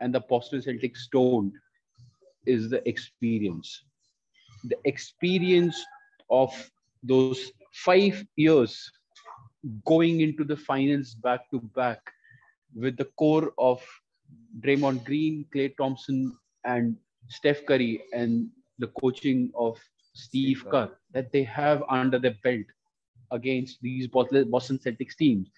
[0.02, 1.54] and the Boston Celtics don't
[2.46, 3.84] is the experience.
[4.66, 5.84] The experience
[6.30, 6.52] of
[7.04, 8.92] those five years
[9.86, 12.00] going into the finals back to back
[12.76, 13.82] with the core of
[14.60, 16.98] Draymond Green, Klay Thompson, and
[17.30, 19.80] Steph Curry, and the coaching of
[20.14, 22.66] Steve Kerr that they have under their belt
[23.32, 25.50] against these Boston Celtics teams.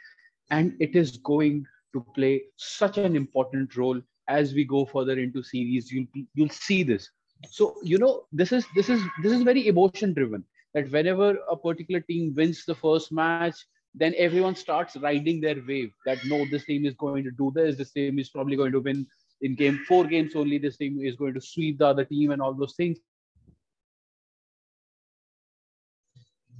[0.52, 5.43] And it is going to play such an important role as we go further into
[5.43, 5.91] series.
[5.91, 7.10] You'll you'll see this.
[7.50, 10.43] So you know this is this is this is very emotion driven.
[10.73, 13.56] That whenever a particular team wins the first match,
[13.95, 15.91] then everyone starts riding their wave.
[16.06, 17.78] That no, this team is going to do this.
[17.78, 19.08] This team is probably going to win
[19.41, 20.58] in game four games only.
[20.58, 23.00] This team is going to sweep the other team and all those things.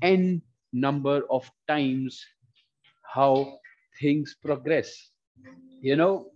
[0.02, 0.42] n
[0.74, 2.24] number of times
[3.14, 3.60] how
[4.00, 5.12] things progress.
[5.82, 6.32] You know,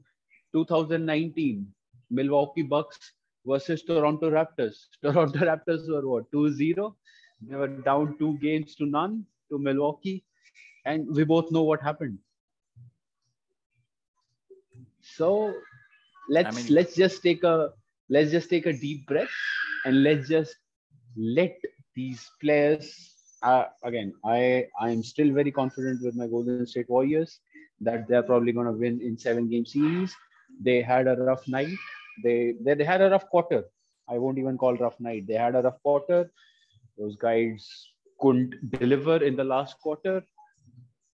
[0.54, 1.68] 2019
[2.10, 3.12] Milwaukee Bucks
[3.46, 4.88] versus Toronto Raptors.
[5.04, 6.96] Toronto Raptors were what 2-0.
[7.42, 10.24] They were down two games to none to Milwaukee,
[10.86, 12.18] and we both know what happened.
[15.02, 15.54] So
[16.30, 17.70] let's I mean, let's just take a
[18.10, 19.36] let's just take a deep breath
[19.86, 20.56] and let's just
[21.18, 21.58] let
[21.96, 27.40] these players uh, again, I I'm still very confident with my Golden State Warriors
[27.82, 30.16] that they're probably going to win in seven game series.
[30.62, 31.78] They had a rough night.
[32.24, 33.64] They, they they had a rough quarter.
[34.10, 35.28] I won't even call rough night.
[35.28, 36.32] They had a rough quarter.
[36.98, 37.68] Those guys
[38.20, 40.24] couldn't deliver in the last quarter.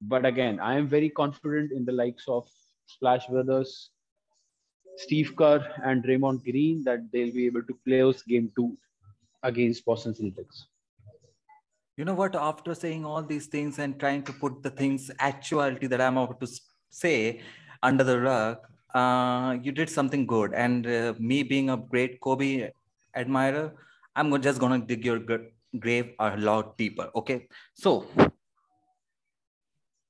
[0.01, 2.47] But again, I am very confident in the likes of
[2.85, 3.89] Splash Brothers,
[4.97, 8.77] Steve Kerr, and Draymond Green that they'll be able to play close game two
[9.43, 10.65] against Boston Celtics
[11.97, 12.35] you know what?
[12.35, 16.39] After saying all these things and trying to put the things actuality that i'm about
[16.39, 16.47] to
[16.89, 17.41] say
[17.81, 18.57] under the rug
[18.93, 20.53] uh, you did something good.
[20.53, 22.69] And uh, me being a great kobe
[23.15, 23.73] admirer
[24.15, 25.19] i'm just gonna dig your
[25.79, 27.47] grave a lot deeper okay?
[27.73, 28.05] So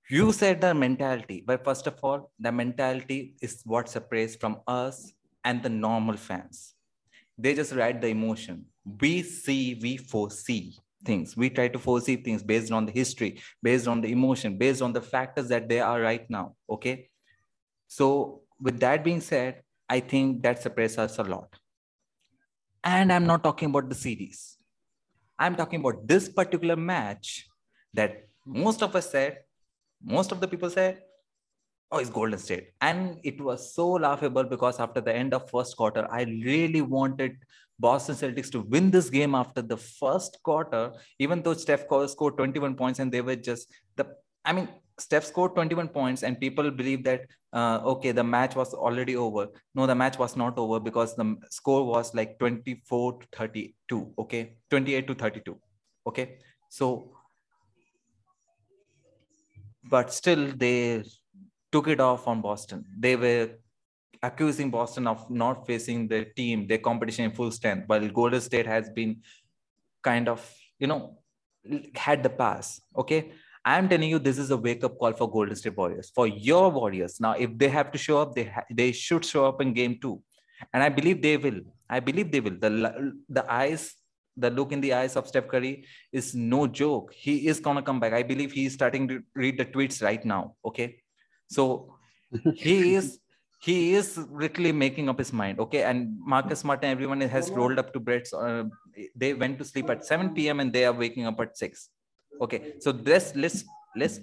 [0.10, 1.44] you said the mentality.
[1.46, 6.76] But first of all the mentality is what separates from us and the normal fans.
[7.38, 8.66] They just ride the emotion.
[9.02, 11.38] We see we foresee things.
[11.38, 14.94] We try to foresee things based on the history based on the emotion based on
[14.94, 17.10] the factors that they are right now okay?
[17.88, 21.56] So with that being said i think that separates us a lot.
[22.84, 24.58] And i'm not talking about the series.
[25.40, 27.48] I'm talking about this particular match
[27.94, 29.40] that most of us said
[30.04, 31.02] most of the people said
[31.92, 32.72] oh it's golden state.
[32.82, 37.38] And it was so laughable because after the end of first quarter i really wanted
[37.80, 42.76] Boston Celtics to win this game after the first quarter, even though Steph scored 21
[42.76, 44.08] points and they were just the,
[44.44, 44.68] I mean,
[45.00, 47.22] Steph scored 21 points and people believe that,
[47.54, 49.48] uh, okay, the match was already over.
[49.76, 54.14] No, the match was not over because the score was like 24 to 32.
[54.18, 54.58] Okay.
[54.72, 55.60] 28 to 32.
[56.08, 56.40] Okay.
[56.70, 57.12] So,
[59.84, 61.04] but still they
[61.72, 62.84] took it off on Boston.
[62.98, 63.52] They were
[64.24, 68.68] accusing Boston of not facing their team, their competition in full strength, while Golden State
[68.68, 69.22] has been
[70.04, 71.18] kind of, you know,
[71.96, 72.82] had the pass.
[72.98, 73.32] Okay.
[73.66, 76.70] I'm telling you, this is a wake up call for Golden State Warriors, for your
[76.72, 77.20] Warriors.
[77.20, 80.00] Now, if they have to show up, they ha- they should show up in game
[80.02, 80.22] two,
[80.74, 81.60] and I believe they will.
[81.90, 82.58] I believe they will.
[82.58, 83.94] The the eyes,
[84.38, 87.12] the look in the eyes of Steph Curry is no joke.
[87.14, 88.14] He is gonna come back.
[88.14, 90.56] I believe he is starting to read the tweets right now.
[90.64, 91.02] Okay,
[91.50, 91.94] so
[92.56, 93.20] he is
[93.60, 95.60] he is literally making up his mind.
[95.60, 95.84] Okay.
[95.84, 98.34] And Marcus martin everyone has rolled up to Brett's.
[98.34, 98.66] Uh,
[99.16, 100.60] they went to sleep at 7 p.m.
[100.60, 101.90] and they are waking up at 6.
[102.42, 102.74] Okay.
[102.80, 103.64] So this let's
[103.96, 104.20] let's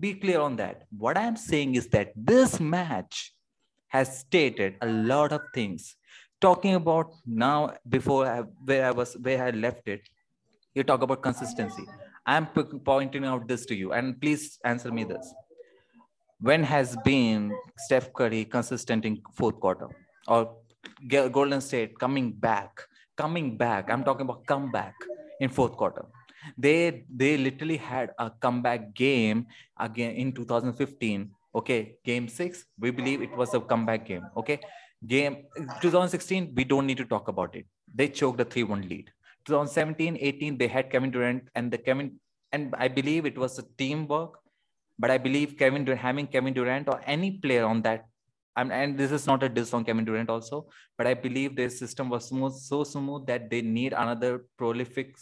[0.00, 0.82] be clear on that.
[0.96, 3.32] What I'm saying is that this match
[3.88, 5.96] has stated a lot of things.
[6.40, 10.00] Talking about now before I, where I was where I left it,
[10.74, 11.84] you talk about consistency.
[12.26, 15.32] I'm pointing out this to you, and please answer me this
[16.42, 19.88] when has been Steph Curry consistent in fourth quarter
[20.26, 20.56] or
[21.08, 22.80] Golden State coming back,
[23.16, 23.88] coming back.
[23.88, 24.94] I'm talking about comeback
[25.40, 26.04] in fourth quarter.
[26.58, 29.46] They they literally had a comeback game
[29.78, 31.30] again in 2015.
[31.54, 34.24] Okay, game six, we believe it was a comeback game.
[34.36, 34.58] Okay,
[35.06, 35.44] game
[35.80, 37.66] 2016, we don't need to talk about it.
[37.94, 39.10] They choked a 3-1 lead.
[39.44, 42.18] 2017, 18, they had Kevin Durant and the Kevin,
[42.52, 44.38] and I believe it was a teamwork
[44.98, 48.06] but I believe Kevin having Kevin Durant or any player on that,
[48.56, 50.66] and this is not a diss on Kevin Durant also,
[50.98, 55.16] but I believe their system was smooth, so smooth that they need another prolific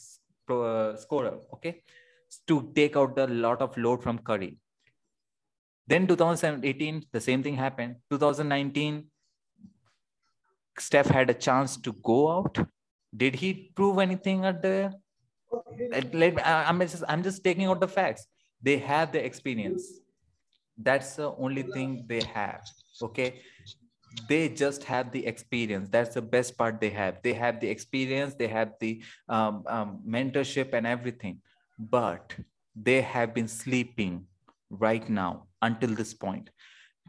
[0.48, 1.82] uh, scorer, okay,
[2.48, 4.56] to take out the lot of load from Curry.
[5.86, 7.96] Then 2018, the same thing happened.
[8.10, 9.06] 2019,
[10.78, 12.58] Steph had a chance to go out.
[13.16, 14.92] Did he prove anything at the?
[16.12, 18.26] Let, I'm just I'm just taking out the facts.
[18.62, 19.84] They have the experience.
[20.76, 22.62] That's the only thing they have.
[23.02, 23.40] Okay,
[24.28, 25.88] they just have the experience.
[25.88, 27.22] That's the best part they have.
[27.22, 31.40] They have the experience they have the um, um, mentorship and everything
[31.80, 32.34] but
[32.76, 34.26] they have been sleeping
[34.68, 36.50] right now until this point.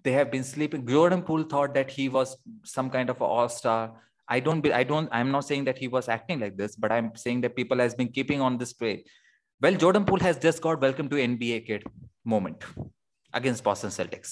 [0.04, 0.88] They have been sleeping.
[0.88, 3.94] Jordan poole thought that he was some kind of all-star.
[4.28, 7.14] I don't i don't i'm not saying that he was acting like this but i'm
[7.16, 9.04] saying that people has been keeping on this trade
[9.62, 11.84] well jordan poole has just got welcome to nba kid
[12.36, 12.64] moment
[13.34, 14.32] against boston celtics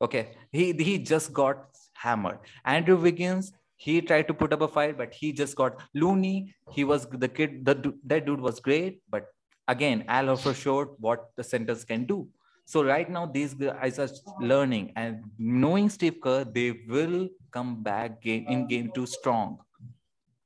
[0.00, 2.38] okay he he just got hammered.
[2.64, 6.54] Andrew Wiggins, he tried to put up a fight, but he just got loony.
[6.70, 9.00] He was the kid, the, that dude was great.
[9.08, 9.26] But
[9.68, 12.28] again, Al Horford showed what the centers can do.
[12.64, 14.08] So right now, these guys are
[14.40, 19.58] learning and knowing Steve Kerr, they will come back game, in game two strong.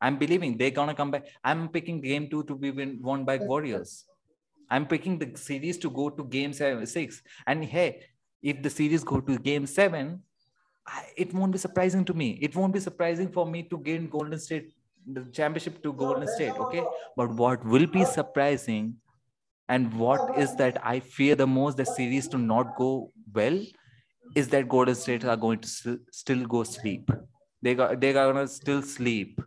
[0.01, 1.27] I'm believing they're gonna come back.
[1.43, 4.05] I'm picking game two to be win, won by Warriors.
[4.71, 7.23] I'm picking the series to go to game seven, six.
[7.47, 8.03] And hey,
[8.43, 10.23] if the series go to game seven,
[11.17, 12.39] it won't be surprising to me.
[12.43, 14.73] It won't be surprising for me to gain Golden State
[15.07, 16.55] the championship to Golden State.
[16.59, 16.85] Okay,
[17.17, 18.97] but what will be surprising,
[19.69, 23.61] and what is that I fear the most the series to not go well,
[24.35, 27.11] is that Golden State are going to still go sleep.
[27.63, 29.41] They got they are gonna still sleep.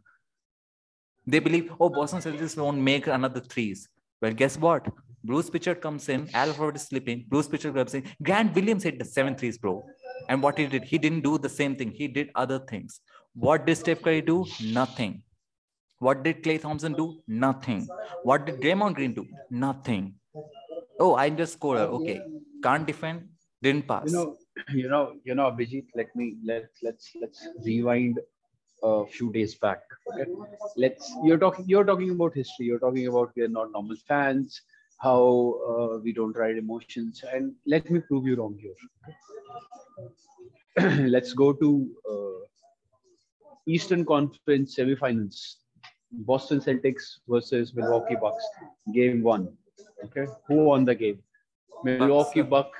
[1.31, 3.87] They believe, oh, Boston Celtics won't make another threes.
[4.21, 4.87] Well, guess what?
[5.23, 7.25] Bruce Pritchard comes in, Alfred is sleeping.
[7.29, 8.03] Bruce Pritchard comes in.
[8.23, 9.83] Grant Williams hit the seven threes, bro.
[10.29, 11.91] And what he did, he didn't do the same thing.
[11.91, 13.01] He did other things.
[13.33, 14.45] What did Steph Curry do?
[14.63, 15.21] Nothing.
[15.99, 17.21] What did Klay Thompson do?
[17.27, 17.87] Nothing.
[18.23, 19.25] What did Draymond Green do?
[19.51, 20.15] Nothing.
[20.99, 21.79] Oh, I just scored.
[21.79, 22.21] Okay.
[22.63, 23.27] Can't defend.
[23.61, 24.05] Didn't pass.
[24.07, 24.37] You know,
[24.73, 28.19] you know, you know, Abhijit, let me let let's let's rewind
[28.83, 29.81] a few days back.
[30.13, 30.29] Okay.
[30.77, 32.65] Let's you're talking you're talking about history.
[32.65, 34.61] You're talking about we're not normal fans,
[34.97, 37.23] how uh, we don't ride emotions.
[37.31, 38.75] And let me prove you wrong here.
[41.09, 42.45] let's go to uh,
[43.67, 45.55] Eastern Conference semifinals.
[46.11, 48.43] Boston Celtics versus Milwaukee Bucks,
[48.93, 49.55] game one.
[50.03, 51.21] Okay, who won the game?
[51.83, 52.79] Milwaukee Bucks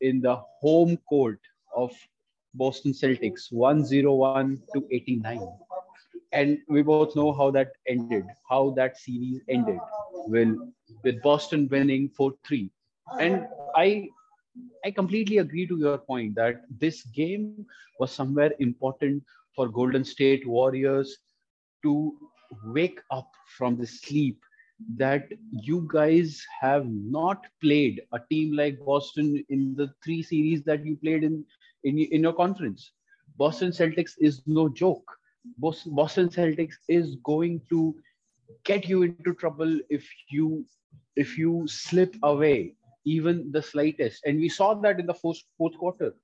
[0.00, 1.40] in the home court
[1.74, 1.92] of
[2.58, 5.40] Boston Celtics, 101 to 89.
[6.32, 9.78] And we both know how that ended, how that series ended.
[10.26, 10.56] Well,
[11.04, 12.70] with Boston winning 4 3.
[13.20, 14.08] And I
[14.84, 17.66] I completely agree to your point that this game
[18.00, 19.22] was somewhere important
[19.54, 21.16] for Golden State Warriors
[21.82, 22.12] to
[22.64, 24.40] wake up from the sleep
[24.96, 30.84] that you guys have not played a team like Boston in the three series that
[30.84, 31.44] you played in,
[31.84, 32.92] in, in your conference.
[33.36, 35.04] Boston Celtics is no joke.
[35.58, 37.94] Boston Celtics is going to
[38.64, 40.64] get you into trouble if you
[41.16, 44.24] if you slip away even the slightest.
[44.24, 46.14] And we saw that in the fourth, fourth quarter.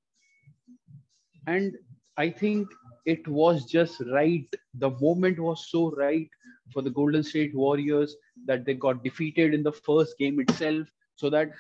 [1.47, 1.77] And
[2.17, 2.69] I think
[3.07, 4.47] it was just right.
[4.75, 6.29] The moment was so right
[6.73, 10.87] for the Golden State Warriors that they got defeated in the first game itself.
[11.17, 11.51] So that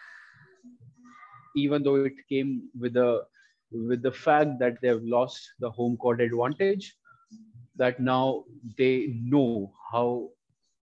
[1.56, 3.24] even though it came with the
[3.74, 6.94] with the fact that they've lost the home court advantage,
[7.76, 8.44] that now
[8.78, 10.28] they know how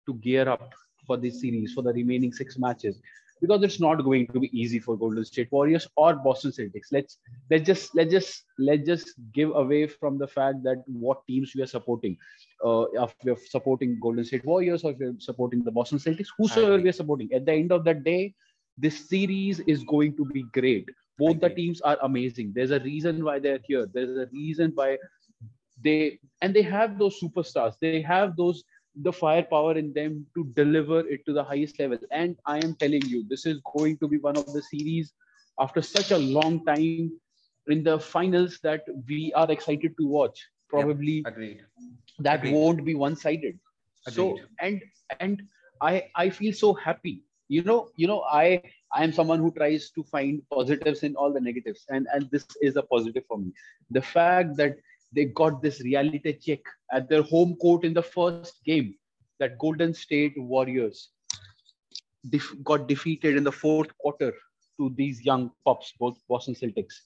[0.06, 0.74] to gear up
[1.08, 3.00] for this series for the remaining six matches
[3.42, 6.92] because it's not going to be easy for Golden State Warriors or Boston Celtics.
[6.92, 7.18] Let's
[7.50, 11.64] let's just let's just let's just give away from the fact that what teams we
[11.64, 12.18] are supporting.
[12.64, 16.78] Uh, if we're supporting Golden State Warriors or if we're supporting the Boston Celtics, whosoever
[16.80, 18.36] we are supporting, at the end of the day,
[18.78, 20.88] this series is going to be great.
[21.22, 22.54] Both the teams are amazing.
[22.56, 23.88] There's a reason why they're here.
[23.94, 24.98] There's a reason why
[25.84, 27.76] they and they have those superstars.
[27.82, 28.64] They have those
[28.96, 31.98] the firepower in them to deliver it to the highest level.
[32.12, 35.14] And I am telling you, this is going to be one of the series
[35.60, 37.12] after such a long time
[37.68, 40.46] in the finals that we are excited to watch.
[40.70, 41.62] Probably agreed.
[42.20, 42.54] that agreed.
[42.54, 43.60] won't be one-sided.
[44.10, 44.82] So and
[45.20, 45.44] and
[45.82, 47.24] I I feel so happy.
[47.48, 48.62] You know, you know, I
[48.94, 52.46] I am someone who tries to find positives in all the negatives, and and this
[52.62, 53.54] is a positive for me.
[53.90, 54.78] The fact that
[55.14, 56.60] they got this reality check
[56.92, 58.96] at their home court in the first game
[59.40, 61.10] that Golden State Warriors
[62.30, 64.34] def- got defeated in the fourth quarter
[64.78, 67.02] to these young pups, both Boston Celtics.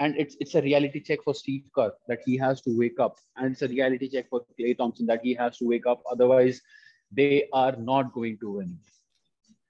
[0.00, 3.18] And it's it's a reality check for Steve Kerr that he has to wake up,
[3.36, 6.02] and it's a reality check for Klay Thompson that he has to wake up.
[6.10, 6.60] Otherwise,
[7.12, 8.78] they are not going to win.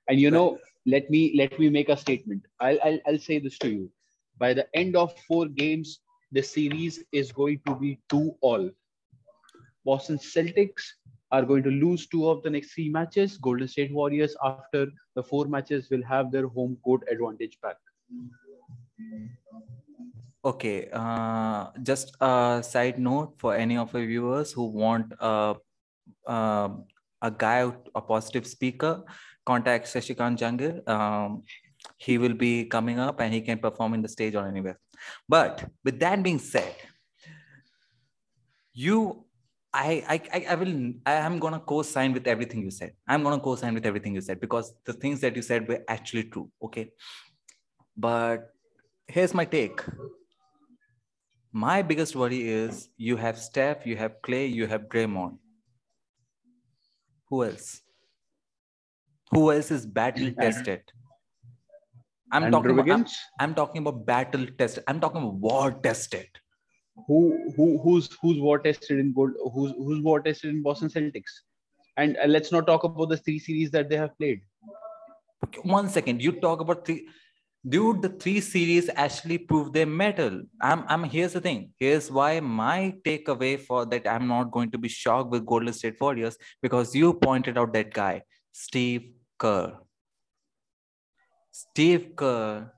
[0.08, 2.42] And you know, let me let me make a statement.
[2.60, 3.90] I'll I'll, I'll say this to you
[4.38, 6.00] by the end of four games,
[6.32, 8.70] the series is going to be two all.
[9.84, 10.82] Boston Celtics
[11.30, 13.36] are going to lose two of the next three matches.
[13.38, 17.76] Golden State Warriors, after the four matches, will have their home court advantage back.
[20.44, 25.54] Okay, uh, just a side note for any of our viewers who want uh,
[26.26, 26.68] uh,
[27.22, 29.02] a guy, a positive speaker,
[29.44, 30.88] contact Shashikant Jangir.
[30.88, 31.42] Um,
[31.98, 34.78] he will be coming up and he can perform in the stage or anywhere.
[35.28, 36.74] But with that being said,
[38.72, 39.24] you,
[39.72, 42.92] I, I, I will, I am gonna co-sign with everything you said.
[43.06, 46.24] I'm gonna co-sign with everything you said because the things that you said were actually
[46.24, 46.50] true.
[46.62, 46.90] Okay,
[47.96, 48.52] but
[49.06, 49.80] here's my take.
[51.52, 55.38] My biggest worry is you have Steph, you have Klay, you have Draymond.
[57.28, 57.83] Who else?
[59.30, 60.82] Who else is battle tested?
[62.32, 63.06] I'm Andrew talking about, I'm,
[63.40, 64.84] I'm talking about battle tested.
[64.88, 66.28] I'm talking about war tested.
[67.06, 67.18] who
[67.56, 71.32] who who's who's war tested in gold who's who's war tested in Boston Celtics
[71.96, 74.42] and uh, let's not talk about the three series that they have played
[75.44, 76.22] Okay, One second.
[76.22, 77.08] You talk about three.
[77.66, 80.42] Dude, the three series actually prove their metal.
[80.60, 81.04] I'm, I'm.
[81.04, 81.72] Here's the thing.
[81.78, 84.06] Here's why my takeaway for that.
[84.06, 87.92] I'm not going to be shocked with Golden State Warriors because you pointed out that
[87.92, 88.22] guy,
[88.54, 89.74] Steve Kerr.
[91.50, 92.70] Steve Kerr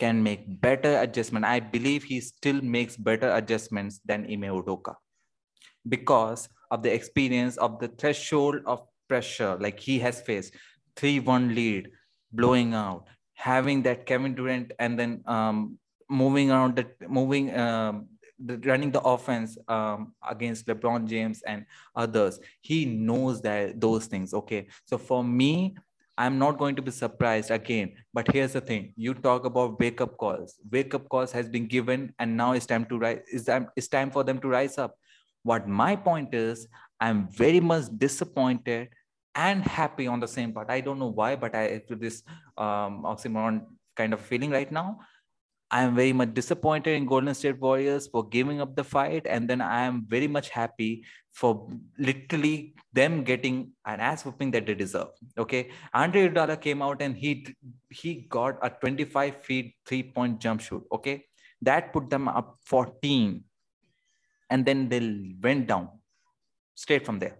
[0.00, 1.44] can make better adjustment.
[1.44, 4.96] I believe he still makes better adjustments than Ime Udoka
[5.88, 10.54] because of the experience of the threshold of pressure like he has faced
[10.96, 11.90] 3-1 lead
[12.32, 15.78] blowing out having that kevin durant and then um,
[16.08, 18.06] moving around the moving um,
[18.64, 22.40] running the offense um, against lebron james and others.
[22.60, 24.68] He knows that those things okay?
[24.84, 25.76] So for me
[26.18, 27.92] i'm not going to be surprised again.
[28.12, 28.92] But here's the thing.
[28.94, 30.56] You talk about wake up calls.
[30.70, 33.88] Wake up calls has been given and now it's time to rise it's time, it's
[33.88, 34.96] time for them to rise up.
[35.42, 36.68] What my point is,
[37.00, 38.90] I'm very much disappointed
[39.34, 40.70] and happy on the same part.
[40.70, 42.22] I don't know why, but I feel this
[42.58, 43.62] um, oxymoron
[43.96, 45.00] kind of feeling right now.
[45.70, 49.48] I am very much disappointed in Golden State Warriors for giving up the fight, and
[49.48, 51.68] then I am very much happy for
[51.98, 55.08] literally them getting an ass whooping that they deserve.
[55.38, 57.46] Okay, Andre Iguodala came out and he
[57.88, 60.82] he got a 25 feet three point jump shoot.
[60.92, 61.24] Okay,
[61.62, 63.44] that put them up 14
[64.50, 65.00] and then they
[65.42, 65.88] went down
[66.74, 67.36] straight from there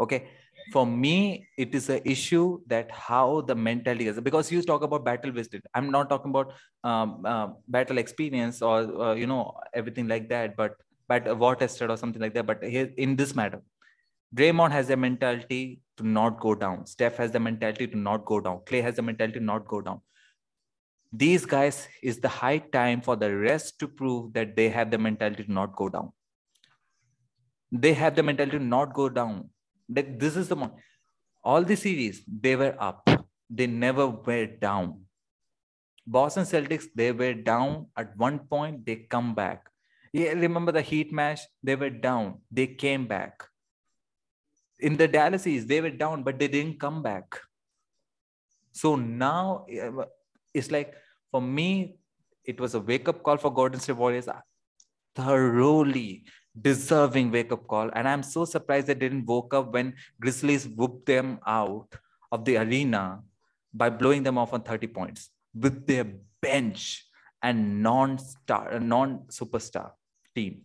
[0.00, 0.28] okay
[0.70, 4.20] for me it is an issue that how the mentality is.
[4.20, 6.52] Because you talk about battle wisdom i'm not talking about
[6.84, 10.76] um, uh, battle experience or uh, you know everything like that but
[11.08, 12.46] but war tested or something like that.
[12.46, 13.60] But here in this matter
[14.34, 16.86] Draymond has a mentality to not go down.
[16.86, 18.60] Steph has the mentality to not go down.
[18.64, 20.00] Klay has the mentality to not go down.
[21.12, 24.96] These guys is the high time for the rest to prove that they have the
[24.96, 26.12] mentality to not go down.
[27.70, 29.50] They have the mentality to not go down
[29.94, 30.72] that this is the one
[31.42, 33.08] all the series they were up.
[33.50, 35.02] They never were down.
[36.06, 37.86] Boston celtics they were down.
[37.96, 39.68] At one point they come back.
[40.12, 41.40] Yeah remember the heat match?
[41.62, 42.40] They were down.
[42.50, 43.42] They came back.
[44.78, 47.38] In the dallas East, they were down but they didn't come back.
[48.72, 49.66] So now
[50.54, 50.94] it's like
[51.30, 51.96] for me,
[52.44, 54.28] it was a wake up call for Golden State Warriors.
[55.14, 56.24] Thoroughly
[56.60, 57.90] deserving wake up call.
[57.94, 61.88] And I'm so surprised they didn't woke up when Grizzlies whooped them out
[62.30, 63.22] of the arena
[63.72, 66.06] by blowing them off on 30 points with their
[66.40, 67.06] bench
[67.42, 69.92] and non-star, non-superstar
[70.34, 70.62] team.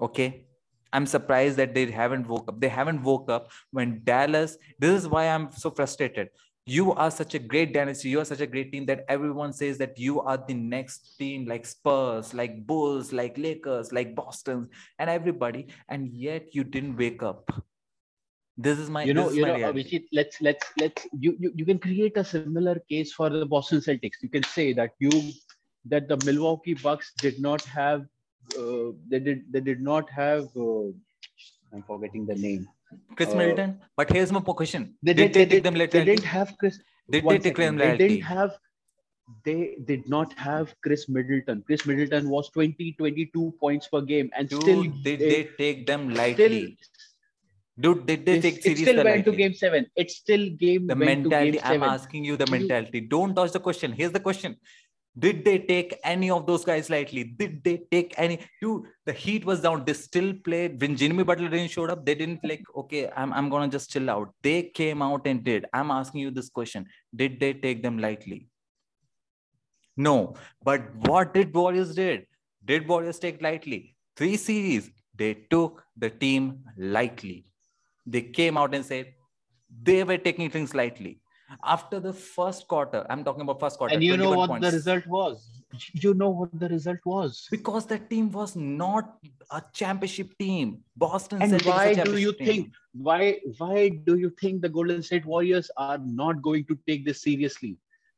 [0.00, 0.46] Okay.
[0.92, 2.60] I'm surprised that they haven't woke up.
[2.60, 4.58] They haven't woke up when Dallas.
[4.76, 6.30] This is why I'm so frustrated
[6.70, 8.10] you are such a great dynasty.
[8.10, 11.46] You are such a great team that everyone says that you are the next team,
[11.46, 14.68] like Spurs, like Bulls, like Lakers, like Boston,
[15.00, 15.66] and everybody.
[15.88, 17.50] And yet you didn't wake up.
[18.56, 19.02] This is my.
[19.02, 19.54] you know you know.
[19.54, 23.80] Abhijit, let's let's let's you, you you can create a similar case for the Boston
[23.80, 24.22] Celtics.
[24.22, 25.10] You can say that you
[25.86, 28.04] that the Milwaukee Bucks did not have
[28.58, 30.90] uh, they did they did not have uh,
[31.72, 32.68] I'm forgetting the name.
[33.16, 33.80] Chris uh, Middleton.
[33.96, 36.04] But here's my question: They Did did, they they, take them they later?
[36.04, 36.78] didn't have Chris.
[37.10, 37.78] Did they take them second.
[37.78, 38.58] They didn't have.
[39.44, 41.62] They did not have Chris Middleton.
[41.66, 45.86] Chris Middleton was 20, 22 points per game, and Dude, still did they, they take
[45.86, 46.78] them still lightly?
[47.78, 49.86] Dude, did they take series It still went to game seven.
[49.96, 51.88] It still game the went mentality to game i'm seven.
[51.88, 54.56] asking you the mentality don't dodge the question here's the question
[55.18, 59.44] did they take any of those guys lightly did they take any dude the heat
[59.44, 63.10] was down they still played when jimmy butler didn't show up they didn't like okay
[63.16, 66.48] I'm, I'm gonna just chill out they came out and did i'm asking you this
[66.48, 68.46] question did they take them lightly
[69.96, 70.34] No.
[70.62, 72.26] But what did Warriors did?
[72.64, 73.96] Did Warriors take lightly?
[74.16, 77.46] Three series, they took the team lightly.
[78.06, 79.12] They came out and said
[79.82, 81.19] they were taking things lightly.
[81.64, 83.94] After the first quarter, I'm talking about first quarter.
[83.94, 84.66] And you know what points.
[84.66, 85.48] the result was?
[85.92, 87.46] You know what the result was?
[87.50, 89.16] Because that team was not
[89.50, 90.78] a championship team.
[90.96, 92.46] Boston and why do you team.
[92.46, 97.04] think why why do you think the golden state warriors are not going to take
[97.04, 97.76] this seriously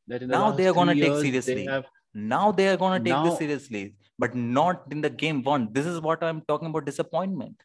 [0.09, 1.55] that the Now they are gonna take seriously.
[1.55, 5.11] they have Now they are going to take Now- this seriously, but not in the
[5.11, 5.68] game one.
[5.72, 7.62] This is what I'm talking about disappointment.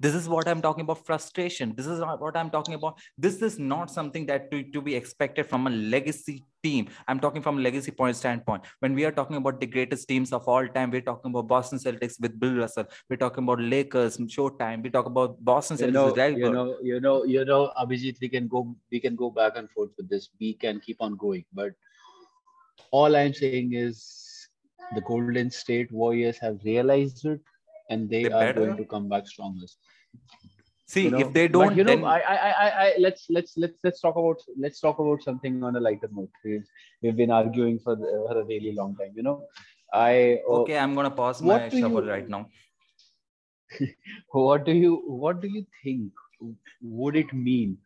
[0.00, 1.74] This is what I'm talking about frustration.
[1.76, 2.98] This is what I'm talking about.
[3.18, 6.88] This is not something that to, to be expected from a legacy team.
[7.06, 8.64] I'm talking from a legacy point standpoint.
[8.78, 11.78] When we are talking about the greatest teams of all time, we're talking about Boston
[11.78, 12.86] Celtics with Bill Russell.
[13.10, 14.82] We're talking about Lakers, Showtime.
[14.82, 18.16] We talk about Boston you Celtics know, with you know, you know, you know, Abhijit,
[18.22, 20.30] we can go, we can go back and forth with this.
[20.40, 21.72] We can keep on going, but
[22.90, 24.48] all I'm saying is
[24.94, 27.40] the Golden State Warriors have realized it,
[27.90, 28.60] and they They are better.
[28.60, 29.78] going to come back strongest.
[30.86, 33.54] See, You know, if they don't, you know, then I, I, I, I, let's, let's,
[33.58, 36.24] let's, let's talk about, let's talk about something on a lighter note.
[36.44, 36.64] We've,
[37.02, 39.12] we've been arguing for, the, for a really long time.
[39.14, 39.44] You know,
[39.92, 42.46] I, uh, okay, I'm gonna pause my do shovel you- right now.
[44.32, 46.12] what do you what do you think
[46.82, 47.76] would it mean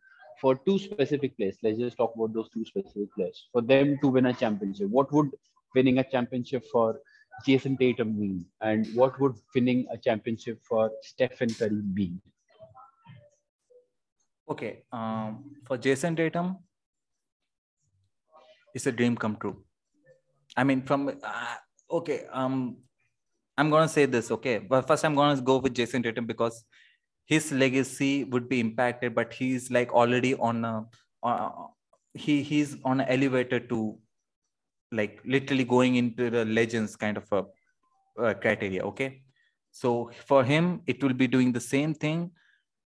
[0.41, 4.07] for two specific players let's just talk about those two specific players for them to
[4.07, 5.29] win a championship what would
[5.75, 6.99] winning a championship for
[7.43, 12.21] jayson tatum mean and what would winning a championship for stephen curry mean
[14.47, 16.57] Okay, um, for Jayson Tatum,
[18.73, 19.63] it's a dream come true.
[20.57, 21.55] I mean, from uh,
[21.91, 22.77] okay, um,
[23.57, 24.31] I'm gonna say this.
[24.31, 26.65] Okay, but first I'm gonna go with Jayson Tatum because
[27.25, 30.85] his legacy would be impacted, but he's like already on a,
[31.23, 31.49] uh,
[32.13, 33.99] he he's on an elevator to
[34.95, 37.41] like literally going into the legends kind of a
[38.21, 38.83] uh, criteria.
[38.85, 39.21] Okay,
[39.71, 42.31] so for him, it will be doing the same thing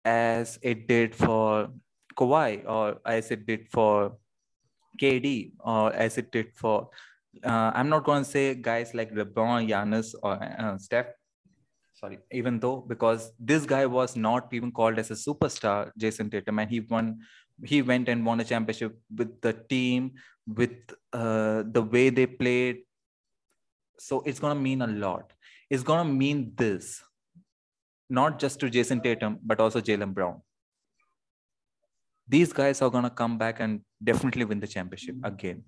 [0.04, 1.70] as it did for
[2.16, 4.18] Kawhi or as it did for
[5.02, 6.90] KD or as it did for
[7.44, 11.08] uh, I'm not going to say guys like LeBron, Giannis, or uh, Steph.
[11.94, 16.60] Sorry, even though because this guy was not even called as a superstar, Jayson Tatum,
[16.60, 17.20] and he won.
[17.64, 20.14] He went and won a championship with the team,
[20.48, 20.76] with
[21.14, 22.84] uh, the way they played.
[23.98, 25.32] So it's gonna mean a lot.
[25.70, 27.02] It's gonna mean this,
[28.10, 30.42] not just to Jayson Tatum, but also Jaylen Brown.
[32.28, 35.64] These guys are gonna come back and definitely win the championship again.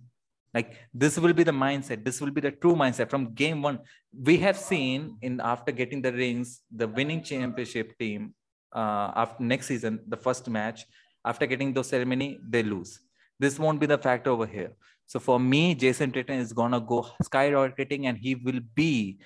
[0.54, 2.04] Like this will be the mindset.
[2.04, 3.80] This will be the true mindset from game one.
[4.12, 8.34] We have seen in after getting the rings, the winning championship team
[8.74, 10.86] uh, after next season, the first match,
[11.28, 13.00] after getting those ceremony, they lose.
[13.40, 14.72] This won't be the factor over here.
[15.06, 19.20] So for me, Jayson Tatum is gonna go skyrocketing, and he will be.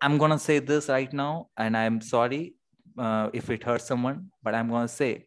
[0.00, 2.54] I'm gonna say this right now, and I'm sorry
[2.98, 5.26] uh, if it hurts someone, but I'm gonna say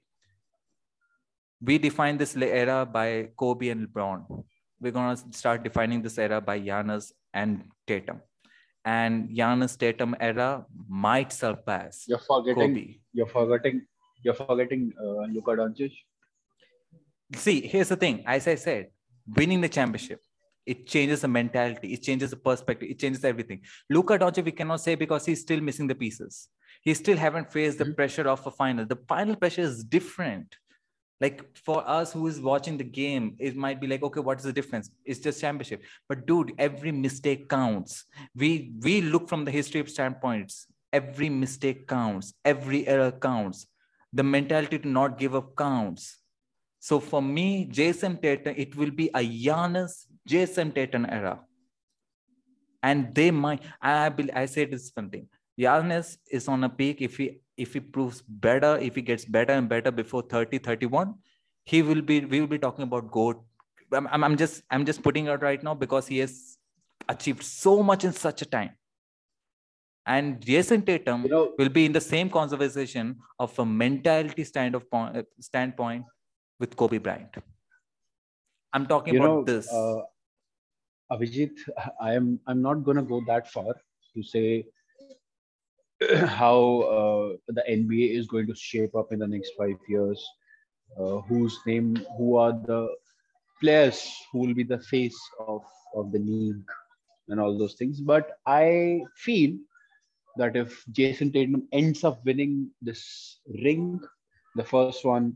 [1.61, 4.43] we define this era by Kobe and LeBron.
[4.79, 8.21] We're gonna start defining this era by Giannis and Tatum,
[8.85, 12.99] and Giannis Tatum era might surpass you're forgetting Kobe.
[13.13, 13.81] you're forgetting
[14.23, 15.93] you're forgetting uh, Luka Doncic
[17.35, 18.23] See, here's the thing.
[18.25, 18.87] As I said,
[19.35, 20.21] winning the championship,
[20.65, 23.61] it changes the mentality, it changes the perspective, it changes everything.
[23.89, 26.47] Luka Doncic, we cannot say because he's still missing the pieces.
[26.81, 27.95] He still haven't faced the Mhm.
[27.95, 28.85] pressure of a final.
[28.85, 30.55] The final pressure is different.
[31.19, 34.43] Like for us who is watching the game, it might be like, okay, what is
[34.45, 34.91] the difference?
[35.03, 35.83] It's just championship.
[36.07, 38.05] But dude, every mistake counts.
[38.35, 40.67] We we look from the history of standpoints.
[40.93, 42.35] Every mistake counts.
[42.45, 43.67] Every error counts.
[44.13, 46.17] The mentality to not give up counts.
[46.79, 51.39] So for me, Jayson Tatum, it will be a Giannis Jayson Tatum era.
[52.83, 55.27] And they might, I bel I say this something.
[55.59, 57.01] Giannis is on a peak.
[57.01, 61.15] If he if he proves better, if he gets better and better before 30, 31,
[61.65, 63.43] he will be, we will be talking about GOAT.
[63.91, 66.57] I'm, I'm, just I'm just putting it right now because he has
[67.09, 68.71] achieved so much in such a time.
[70.07, 74.73] And Jayson Tatum you know will be in the same conversation of a mentality stand
[74.73, 76.05] of point, standpoint
[76.59, 77.35] with Kobe Bryant.
[78.73, 79.71] I'm talking about know this.
[79.71, 80.01] uh,
[81.11, 81.51] Abhijit,
[82.01, 83.73] I am I'm not gonna go that far
[84.13, 84.65] to say
[86.39, 86.57] how
[86.97, 90.25] uh, the NBA is going to shape up in the next five years.
[90.97, 92.87] Uh, whose name, who are the
[93.59, 95.61] players who will be the face of
[95.93, 96.63] of the league,
[97.27, 97.99] and all those things.
[97.99, 99.57] But I feel
[100.37, 103.99] that if Jayson Tatum ends up winning this ring,
[104.55, 105.35] the first one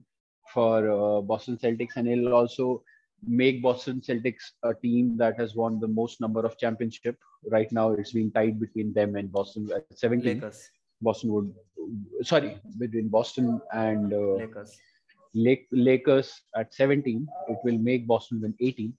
[0.54, 2.84] for uh, Boston Celtics, and he'll also
[3.26, 7.18] make Boston Celtics a team that has won the most number of championship.
[7.50, 10.36] Right now, it's being tied between them and Boston at 17.
[10.36, 10.70] Lakers.
[11.02, 11.54] Boston would,
[12.24, 14.78] sorry, between Boston and uh, Lakers.
[15.34, 17.28] Lake, Lakers at 17.
[17.48, 18.94] It will make Boston win 18.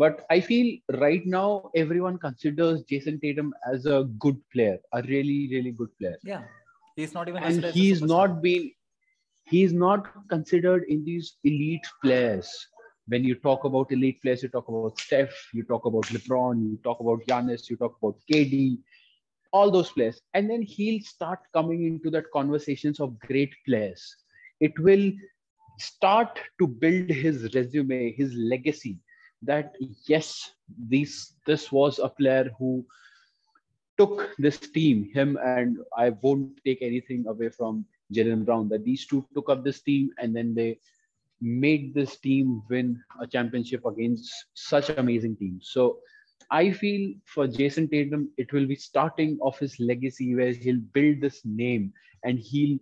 [0.00, 5.48] But I feel right now everyone considers Jayson Tatum as a good player, a really,
[5.50, 6.16] really good player.
[6.24, 6.44] Yeah.
[6.96, 8.70] He's not even And considered as a he's not been,
[9.44, 12.48] he's not considered in these elite players.
[13.08, 16.78] When you talk about elite players, you talk about Steph, you talk about LeBron, you
[16.82, 18.78] talk about Giannis, you talk about KD,
[19.52, 20.18] all those players.
[20.32, 24.16] And then he'll start coming into that conversations of great players.
[24.60, 25.12] It will
[25.78, 28.98] start to build his resume, his legacy.
[29.42, 29.74] That
[30.06, 32.84] yes, this this was a player who
[33.98, 38.68] took this team, him and I won't take anything away from Jaylen Brown.
[38.68, 40.78] That these two took up this team and then they
[41.40, 45.70] made this team win a championship against such amazing teams.
[45.72, 45.98] So
[46.50, 51.20] I feel for Jayson Tatum, it will be starting of his legacy where he'll build
[51.20, 51.92] this name
[52.24, 52.78] and he'll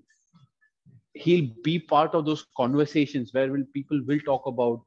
[1.15, 4.81] he'll be part of those conversations where will people will talk about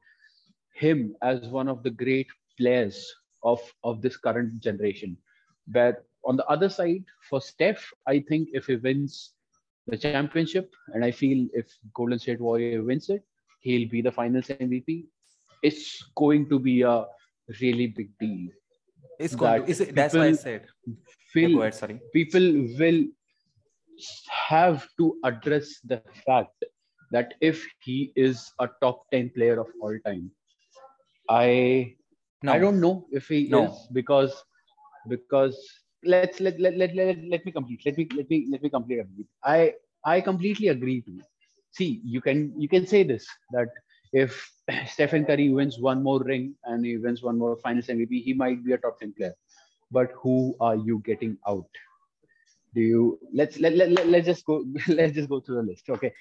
[0.74, 3.12] him as one of the great players
[3.42, 5.16] of of this current generation.
[5.68, 9.34] But on the other side, for Steph, I think if he wins
[9.86, 13.24] the championship, and I feel if Golden State Warrior wins it,
[13.60, 15.06] he'll be the Finals MVP.
[15.62, 17.06] It's going to be a
[17.60, 18.50] really big deal.
[19.18, 20.66] It's going that to, is it, that's why I said.
[20.86, 20.94] Yeah,
[21.32, 22.00] Feel go ahead, sorry.
[22.12, 22.40] people
[22.78, 23.04] will
[24.48, 26.64] have to address the fact
[27.10, 30.30] that if he is a top 10 player of all time
[31.36, 31.94] i
[32.42, 33.62] No, i don't know if he No.
[33.64, 34.34] is because
[35.08, 35.56] because
[36.04, 38.98] let's let, let, let, let, let me complete let me let me let me complete
[39.00, 39.26] everything.
[39.44, 39.72] i
[40.04, 41.22] i completely agree to you.
[41.72, 43.68] see you can you can say this that
[44.12, 44.32] if
[44.94, 48.64] stephen curry wins one more ring and he wins one more finals mvp he might
[48.64, 49.34] be a top 10 player
[49.90, 51.68] but who are you getting out
[52.74, 55.88] do you let's let, let, let, let's just go let's just go through the list
[55.90, 56.12] okay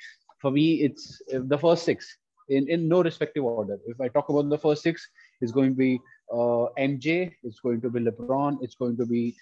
[0.41, 2.17] for me it's uh, the first six
[2.49, 5.07] in in no respective order if i talk about the first six
[5.41, 5.99] it's going to be
[6.33, 9.35] uh, mj it's going to be lebron it's going to be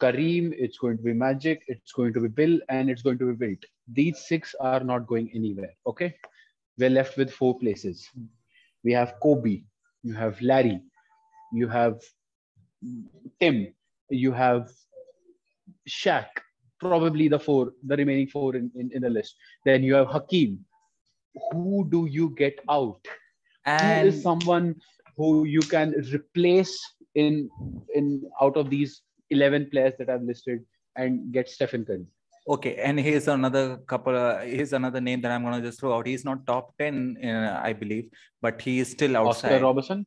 [0.00, 3.32] kareem it's going to be magic it's going to be bill and it's going to
[3.32, 6.14] be wilt these six are not going anywhere okay
[6.78, 8.08] we're left with four places
[8.84, 9.62] we have kobe
[10.02, 10.80] you have larry
[11.52, 12.00] you have
[13.40, 13.66] tim
[14.08, 14.70] you have
[15.88, 16.26] Shaq,
[16.80, 19.36] probably the four, the remaining four in, in, in the list.
[19.64, 20.64] Then you have Hakeem.
[21.52, 23.00] Who do you get out?
[23.66, 24.76] Who and is someone
[25.16, 26.78] who you can replace
[27.14, 27.48] in
[27.94, 30.64] in out of these 11 players that I've listed
[30.96, 32.06] and get Stephen Curry?
[32.48, 34.16] okay, and here's another couple.
[34.16, 36.06] Uh, here's another name that I'm gonna just throw out.
[36.06, 38.08] He's not top ten, uh, I believe,
[38.40, 39.52] but he is still outside.
[39.52, 40.06] Oscar Robertson.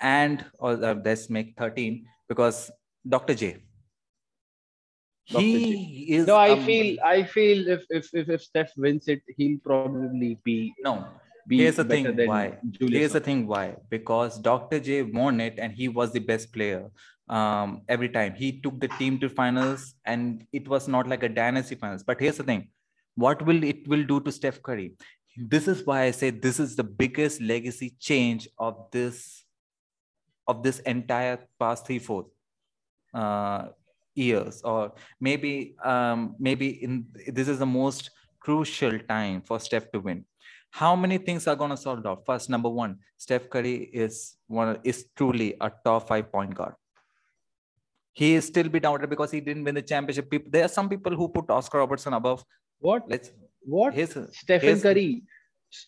[0.00, 2.70] and or uh, let's make 13 because
[3.06, 3.34] Dr.
[3.34, 3.58] J.
[5.30, 5.42] Dr.
[5.42, 9.22] He is No, I a- feel I feel if if if, if Steph wins it,
[9.36, 11.06] he'll probably be no.
[11.48, 12.58] be Here's the better thing than why.
[12.70, 12.98] Julius.
[12.98, 13.76] Here's the thing why.
[13.88, 14.78] Because Dr.
[14.80, 16.90] J won it and he was the best player
[17.28, 18.34] um, every time.
[18.34, 22.02] He took the team to finals and it was not like a dynasty finals.
[22.02, 22.68] But here's the thing.
[23.14, 24.92] What will it will do to Steph Curry?
[25.36, 29.44] This is why I say this is the biggest legacy change of this
[30.46, 32.26] of this entire past three, four
[33.14, 33.68] uh,
[34.14, 40.00] years, or maybe um, maybe in this is the most crucial time for Steph to
[40.00, 40.24] win.
[40.72, 44.78] How many things are going to solve out first number one steph curry is one
[44.84, 46.74] is truly a top five point guard.
[48.12, 50.30] He is still be doubted because he didn't win the championship.
[50.30, 52.44] People there are some people who put oscar robertson above.
[52.78, 53.32] What let's
[53.62, 55.22] what his, Stephen here's- Curry,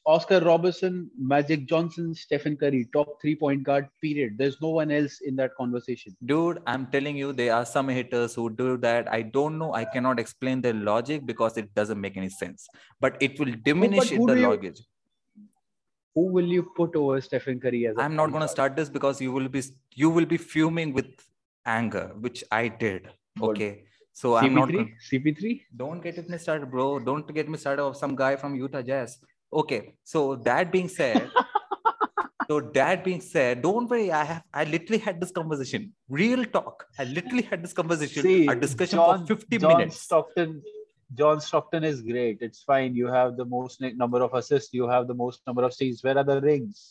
[0.07, 4.39] Oscar Robertson, Magic Johnson, Stephen Curry, top three point guard, period.
[4.39, 6.17] There's no one else in that conversation.
[6.31, 9.85] dude i'm telling you there are some haters who do that i don't know i
[9.95, 12.69] cannot explain their logic because it doesn't make any sense
[13.01, 14.83] but it will diminish the logic
[16.17, 18.91] Who will you put over Stephen Curry as a i'm not going to start this
[18.97, 19.63] because you will be
[20.03, 21.11] you will be fuming with
[21.77, 23.09] anger which i did
[23.41, 23.51] Good.
[23.51, 23.73] okay
[24.13, 24.95] so i'm not CP3?
[25.11, 25.61] CP3?
[25.83, 26.99] Don't get me started, bro.
[26.99, 29.19] Don't get me started of some guy from Utah Jazz.
[29.53, 31.31] Okay, so that being said,
[32.49, 34.11] so that being said, don't worry.
[34.11, 35.93] I have I literally had this conversation.
[36.09, 36.87] Real talk.
[36.99, 40.01] I literally had this conversation, See, a discussion John- for 50 John minutes.
[40.01, 40.63] Stockton.
[41.15, 42.39] John Stockton is great.
[42.41, 42.95] It's fine.
[42.95, 44.73] You have the most number of assists.
[44.73, 46.03] You have the most number of steals.
[46.03, 46.89] Where are the rings?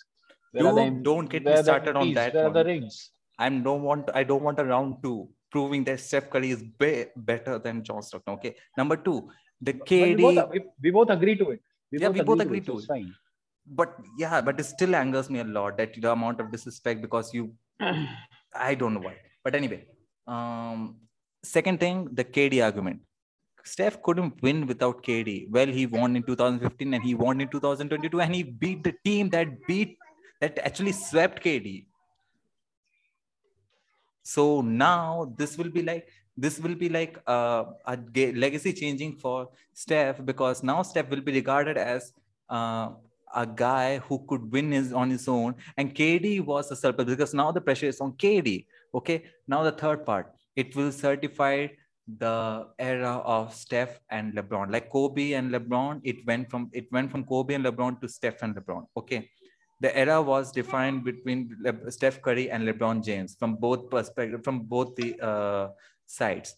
[0.51, 2.63] Where are Dude, don't get me where are the started on that Where are the
[2.65, 3.09] rings?
[3.39, 7.05] I'm don't want I don't want a round two proving that Steph Curry is be-
[7.15, 8.33] better than John Stockton.
[8.35, 8.55] Okay.
[8.77, 10.21] Number two, the But we, KD.
[10.21, 11.61] both, we, we both agree to it.
[11.91, 12.85] We Yeah, we both to agree it, so to it.
[12.87, 13.13] fine.
[13.79, 17.33] but yeah, but it still angers me a lot that the amount of disrespect because
[17.33, 17.53] you,
[18.69, 19.17] I don't know why.
[19.43, 19.85] But anyway,
[20.27, 21.01] um,
[21.43, 23.01] second thing, the KD argument.
[23.63, 25.47] Steph couldn't win without KD.
[25.51, 29.29] Well, he won in 2015 and he won in 2022, and he beat the team
[29.29, 29.97] that beat
[30.39, 31.85] that actually swept KD.
[34.23, 36.07] So now this will be like
[36.37, 37.65] this will be like a
[38.15, 42.13] legacy changing for Steph because now Steph will be regarded as
[42.49, 42.89] uh,
[43.33, 47.33] a guy who could win his on his own, and KD was a surplus because
[47.33, 48.65] now the pressure is on KD.
[48.93, 51.67] Okay, now the third part it will certify
[52.17, 54.71] the era of Steph and LeBron.
[54.71, 58.41] Like Kobe and LeBron, it went from it went from Kobe and LeBron to Steph
[58.41, 58.85] and LeBron.
[58.97, 59.29] Okay,
[59.79, 64.61] the era was defined between Le- Steph Curry and LeBron James from both perspective from
[64.61, 65.69] both the uh,
[66.11, 66.55] sides.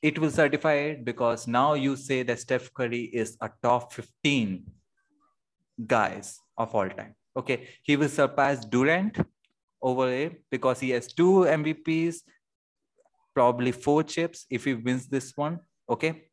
[0.00, 4.64] It will certify it because now you say that Steph Curry is a top 15
[5.86, 7.14] guys of all time.
[7.36, 9.18] Okay, he will surpass Durant
[9.82, 12.16] over it because he has two MVPs,
[13.34, 15.60] probably four chips if he wins this one.
[15.88, 16.28] Okay,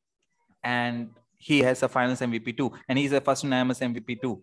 [0.64, 4.41] and he has a finals MVP too, and he's a first unanimous MVP too.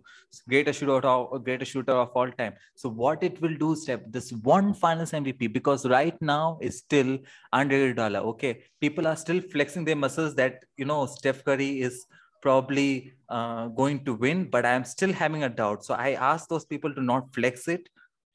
[0.49, 2.55] Greatest shooter of greatest shooter of all time.
[2.75, 7.19] So what it will do, Steph, this one finals MVP, because right now is still
[7.53, 8.21] under dollar.
[8.21, 12.07] Okay, people are still flexing their muscles that you know Steph Curry is
[12.41, 15.85] probably uh, going to win, but I'm still having a doubt.
[15.85, 17.89] So I ask those people to not flex it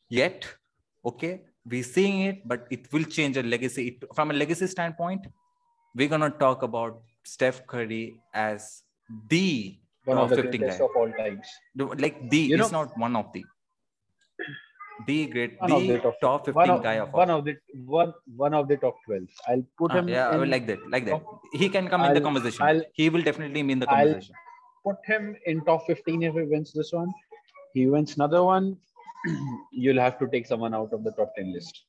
[0.10, 0.48] yet.
[1.06, 3.88] Okay, we're seeing it, but it will change a legacy.
[3.90, 5.28] It, from a legacy standpoint,
[5.96, 7.02] we're gonna talk about
[7.34, 8.84] Steph Curry as
[9.30, 10.86] the one of the greatest guy.
[10.86, 11.48] of all times.
[11.76, 13.44] Like the, you know, it's not one of the
[15.06, 17.40] the great one the, top, top 15 of, guy of one all.
[17.40, 17.56] of the
[17.86, 21.06] one one of the top 12 i'll put ah, him yeah in, like that like
[21.06, 21.22] that.
[21.54, 22.64] he can come I'll, in the conversation.
[22.68, 24.34] I'll, he will definitely be in the conversation.
[24.36, 27.14] I'll put him in top 15 if he wins this one.
[27.76, 28.78] He wins another one.
[29.72, 31.84] You'll have to take someone out of the top 10 list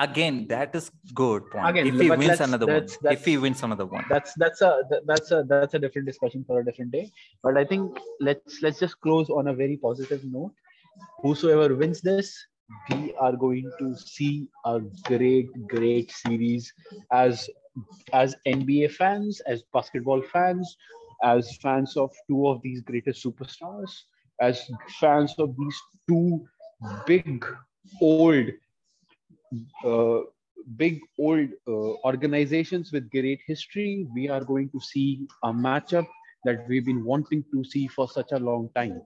[0.00, 1.68] again that is good point.
[1.68, 3.00] Again, if he wins another that's, one.
[3.02, 4.04] that's, if he wins another one.
[4.08, 7.10] That's that's a that's a that's a different discussion for a different day.
[7.42, 10.52] But i think let's let's just close on a very positive note.
[11.22, 12.34] Whosoever wins this,
[12.90, 16.72] we are going to see a great, great series
[17.12, 17.48] as
[18.12, 20.76] as NBA fans, as basketball fans,
[21.22, 23.90] as fans of two of these greatest superstars,
[24.40, 24.68] as
[25.00, 25.78] fans of these
[26.08, 26.46] two
[27.06, 27.44] big,
[28.00, 28.46] old,
[29.84, 30.20] uh,
[30.76, 36.06] big old uh, organizations with great history, we are going to see a matchup
[36.44, 39.00] that we've been wanting to see for such a long time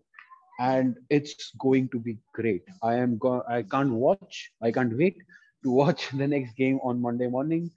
[0.60, 2.62] and it's going to be great.
[2.82, 4.44] I am go- I can't watch.
[4.56, 5.16] I can't wait
[5.58, 7.70] to watch the next game on Monday morning.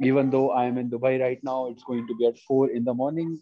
[0.00, 2.84] Even though I am in Dubai right now, it's going to be at four in
[2.84, 3.38] the morning.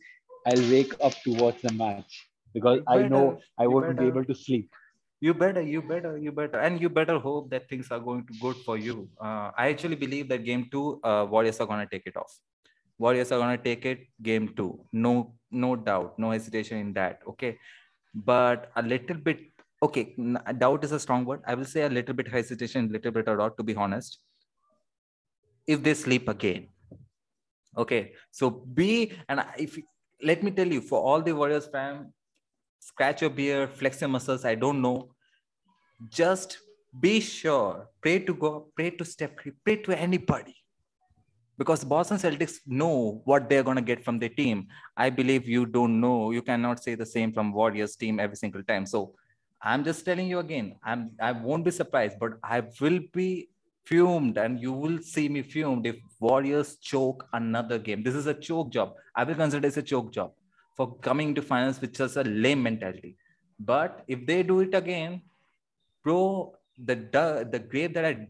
[0.46, 3.98] I'll wake up to watch the match because I know I won't better.
[3.98, 4.70] be able to sleep.
[5.20, 8.32] You better, you better, you better, and you better hope that things are going to
[8.40, 9.08] good for you.
[9.20, 12.32] Uh, I actually believe that game two, uh, Warriors are going to take it off.
[12.98, 14.78] Warriors are going to take it game two.
[14.92, 17.20] No, no doubt, no hesitation in that.
[17.26, 17.58] Okay,
[18.14, 19.40] but a little bit
[19.82, 20.14] okay
[20.58, 23.28] doubt is a strong word i will say a little bit hesitation a little bit
[23.28, 24.18] of doubt to be honest
[25.66, 26.68] if they sleep again
[27.76, 29.78] okay so be and if
[30.22, 32.12] let me tell you for all the warriors fan
[32.78, 35.08] scratch your beard flex your muscles i don't know
[36.08, 36.58] just
[37.00, 39.30] be sure pray to god pray to steph
[39.64, 40.54] pray to anybody
[41.58, 44.68] because Boston Celtics know what they're going to get from their team.
[44.96, 46.30] I believe you don't know.
[46.30, 48.86] You cannot say the same from Warriors team every single time.
[48.86, 49.14] So
[49.60, 50.76] I'm just telling you again.
[50.84, 53.48] I'm I won't be surprised, but I will be
[53.84, 58.04] fumed, and you will see me fumed if Warriors choke another game.
[58.04, 58.92] This is a choke job.
[59.16, 60.32] I will consider this a choke job
[60.78, 63.16] for coming to finals with just a lame mentality.
[63.60, 65.22] But if they do it again,
[66.02, 66.54] bro,
[66.90, 68.28] the the, the grave that I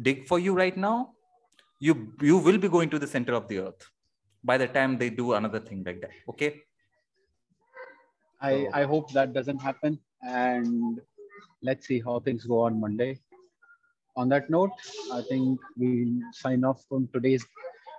[0.00, 1.14] dig for you right now
[1.78, 3.86] you you will be going to the center of the earth
[4.44, 6.62] by the time they do another thing like that okay?
[8.40, 11.00] I so, i hope that doesn't happen and
[11.62, 13.18] let's see how things go on monday.
[14.16, 14.70] On that note
[15.12, 17.44] i think we'll sign off from today's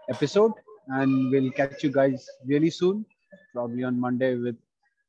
[0.09, 0.53] episode
[0.87, 3.05] and we'll catch you guys really soon
[3.53, 4.57] probably on monday with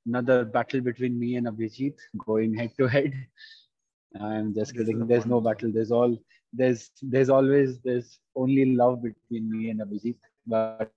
[0.07, 1.95] another battle between me and abhijit
[2.27, 3.13] going head to head
[4.21, 6.17] i'm just kidding there's no battle there's all
[6.53, 10.17] there's there's always there's only love between me and Abhijit.
[10.47, 10.93] But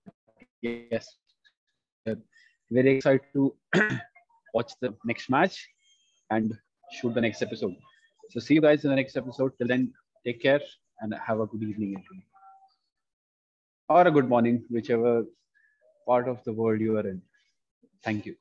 [0.61, 1.15] yes,
[2.05, 3.55] very excited to
[4.53, 5.67] watch the next match
[6.29, 6.53] and
[6.91, 7.75] shoot the next episode.
[8.31, 9.53] So see you guys in the next episode.
[9.57, 9.93] Till then,
[10.25, 10.61] take care
[10.99, 12.03] and have a good evening
[13.87, 15.23] or a good morning, whichever
[16.05, 17.21] part of the world you are in.
[18.03, 18.35] Thank you.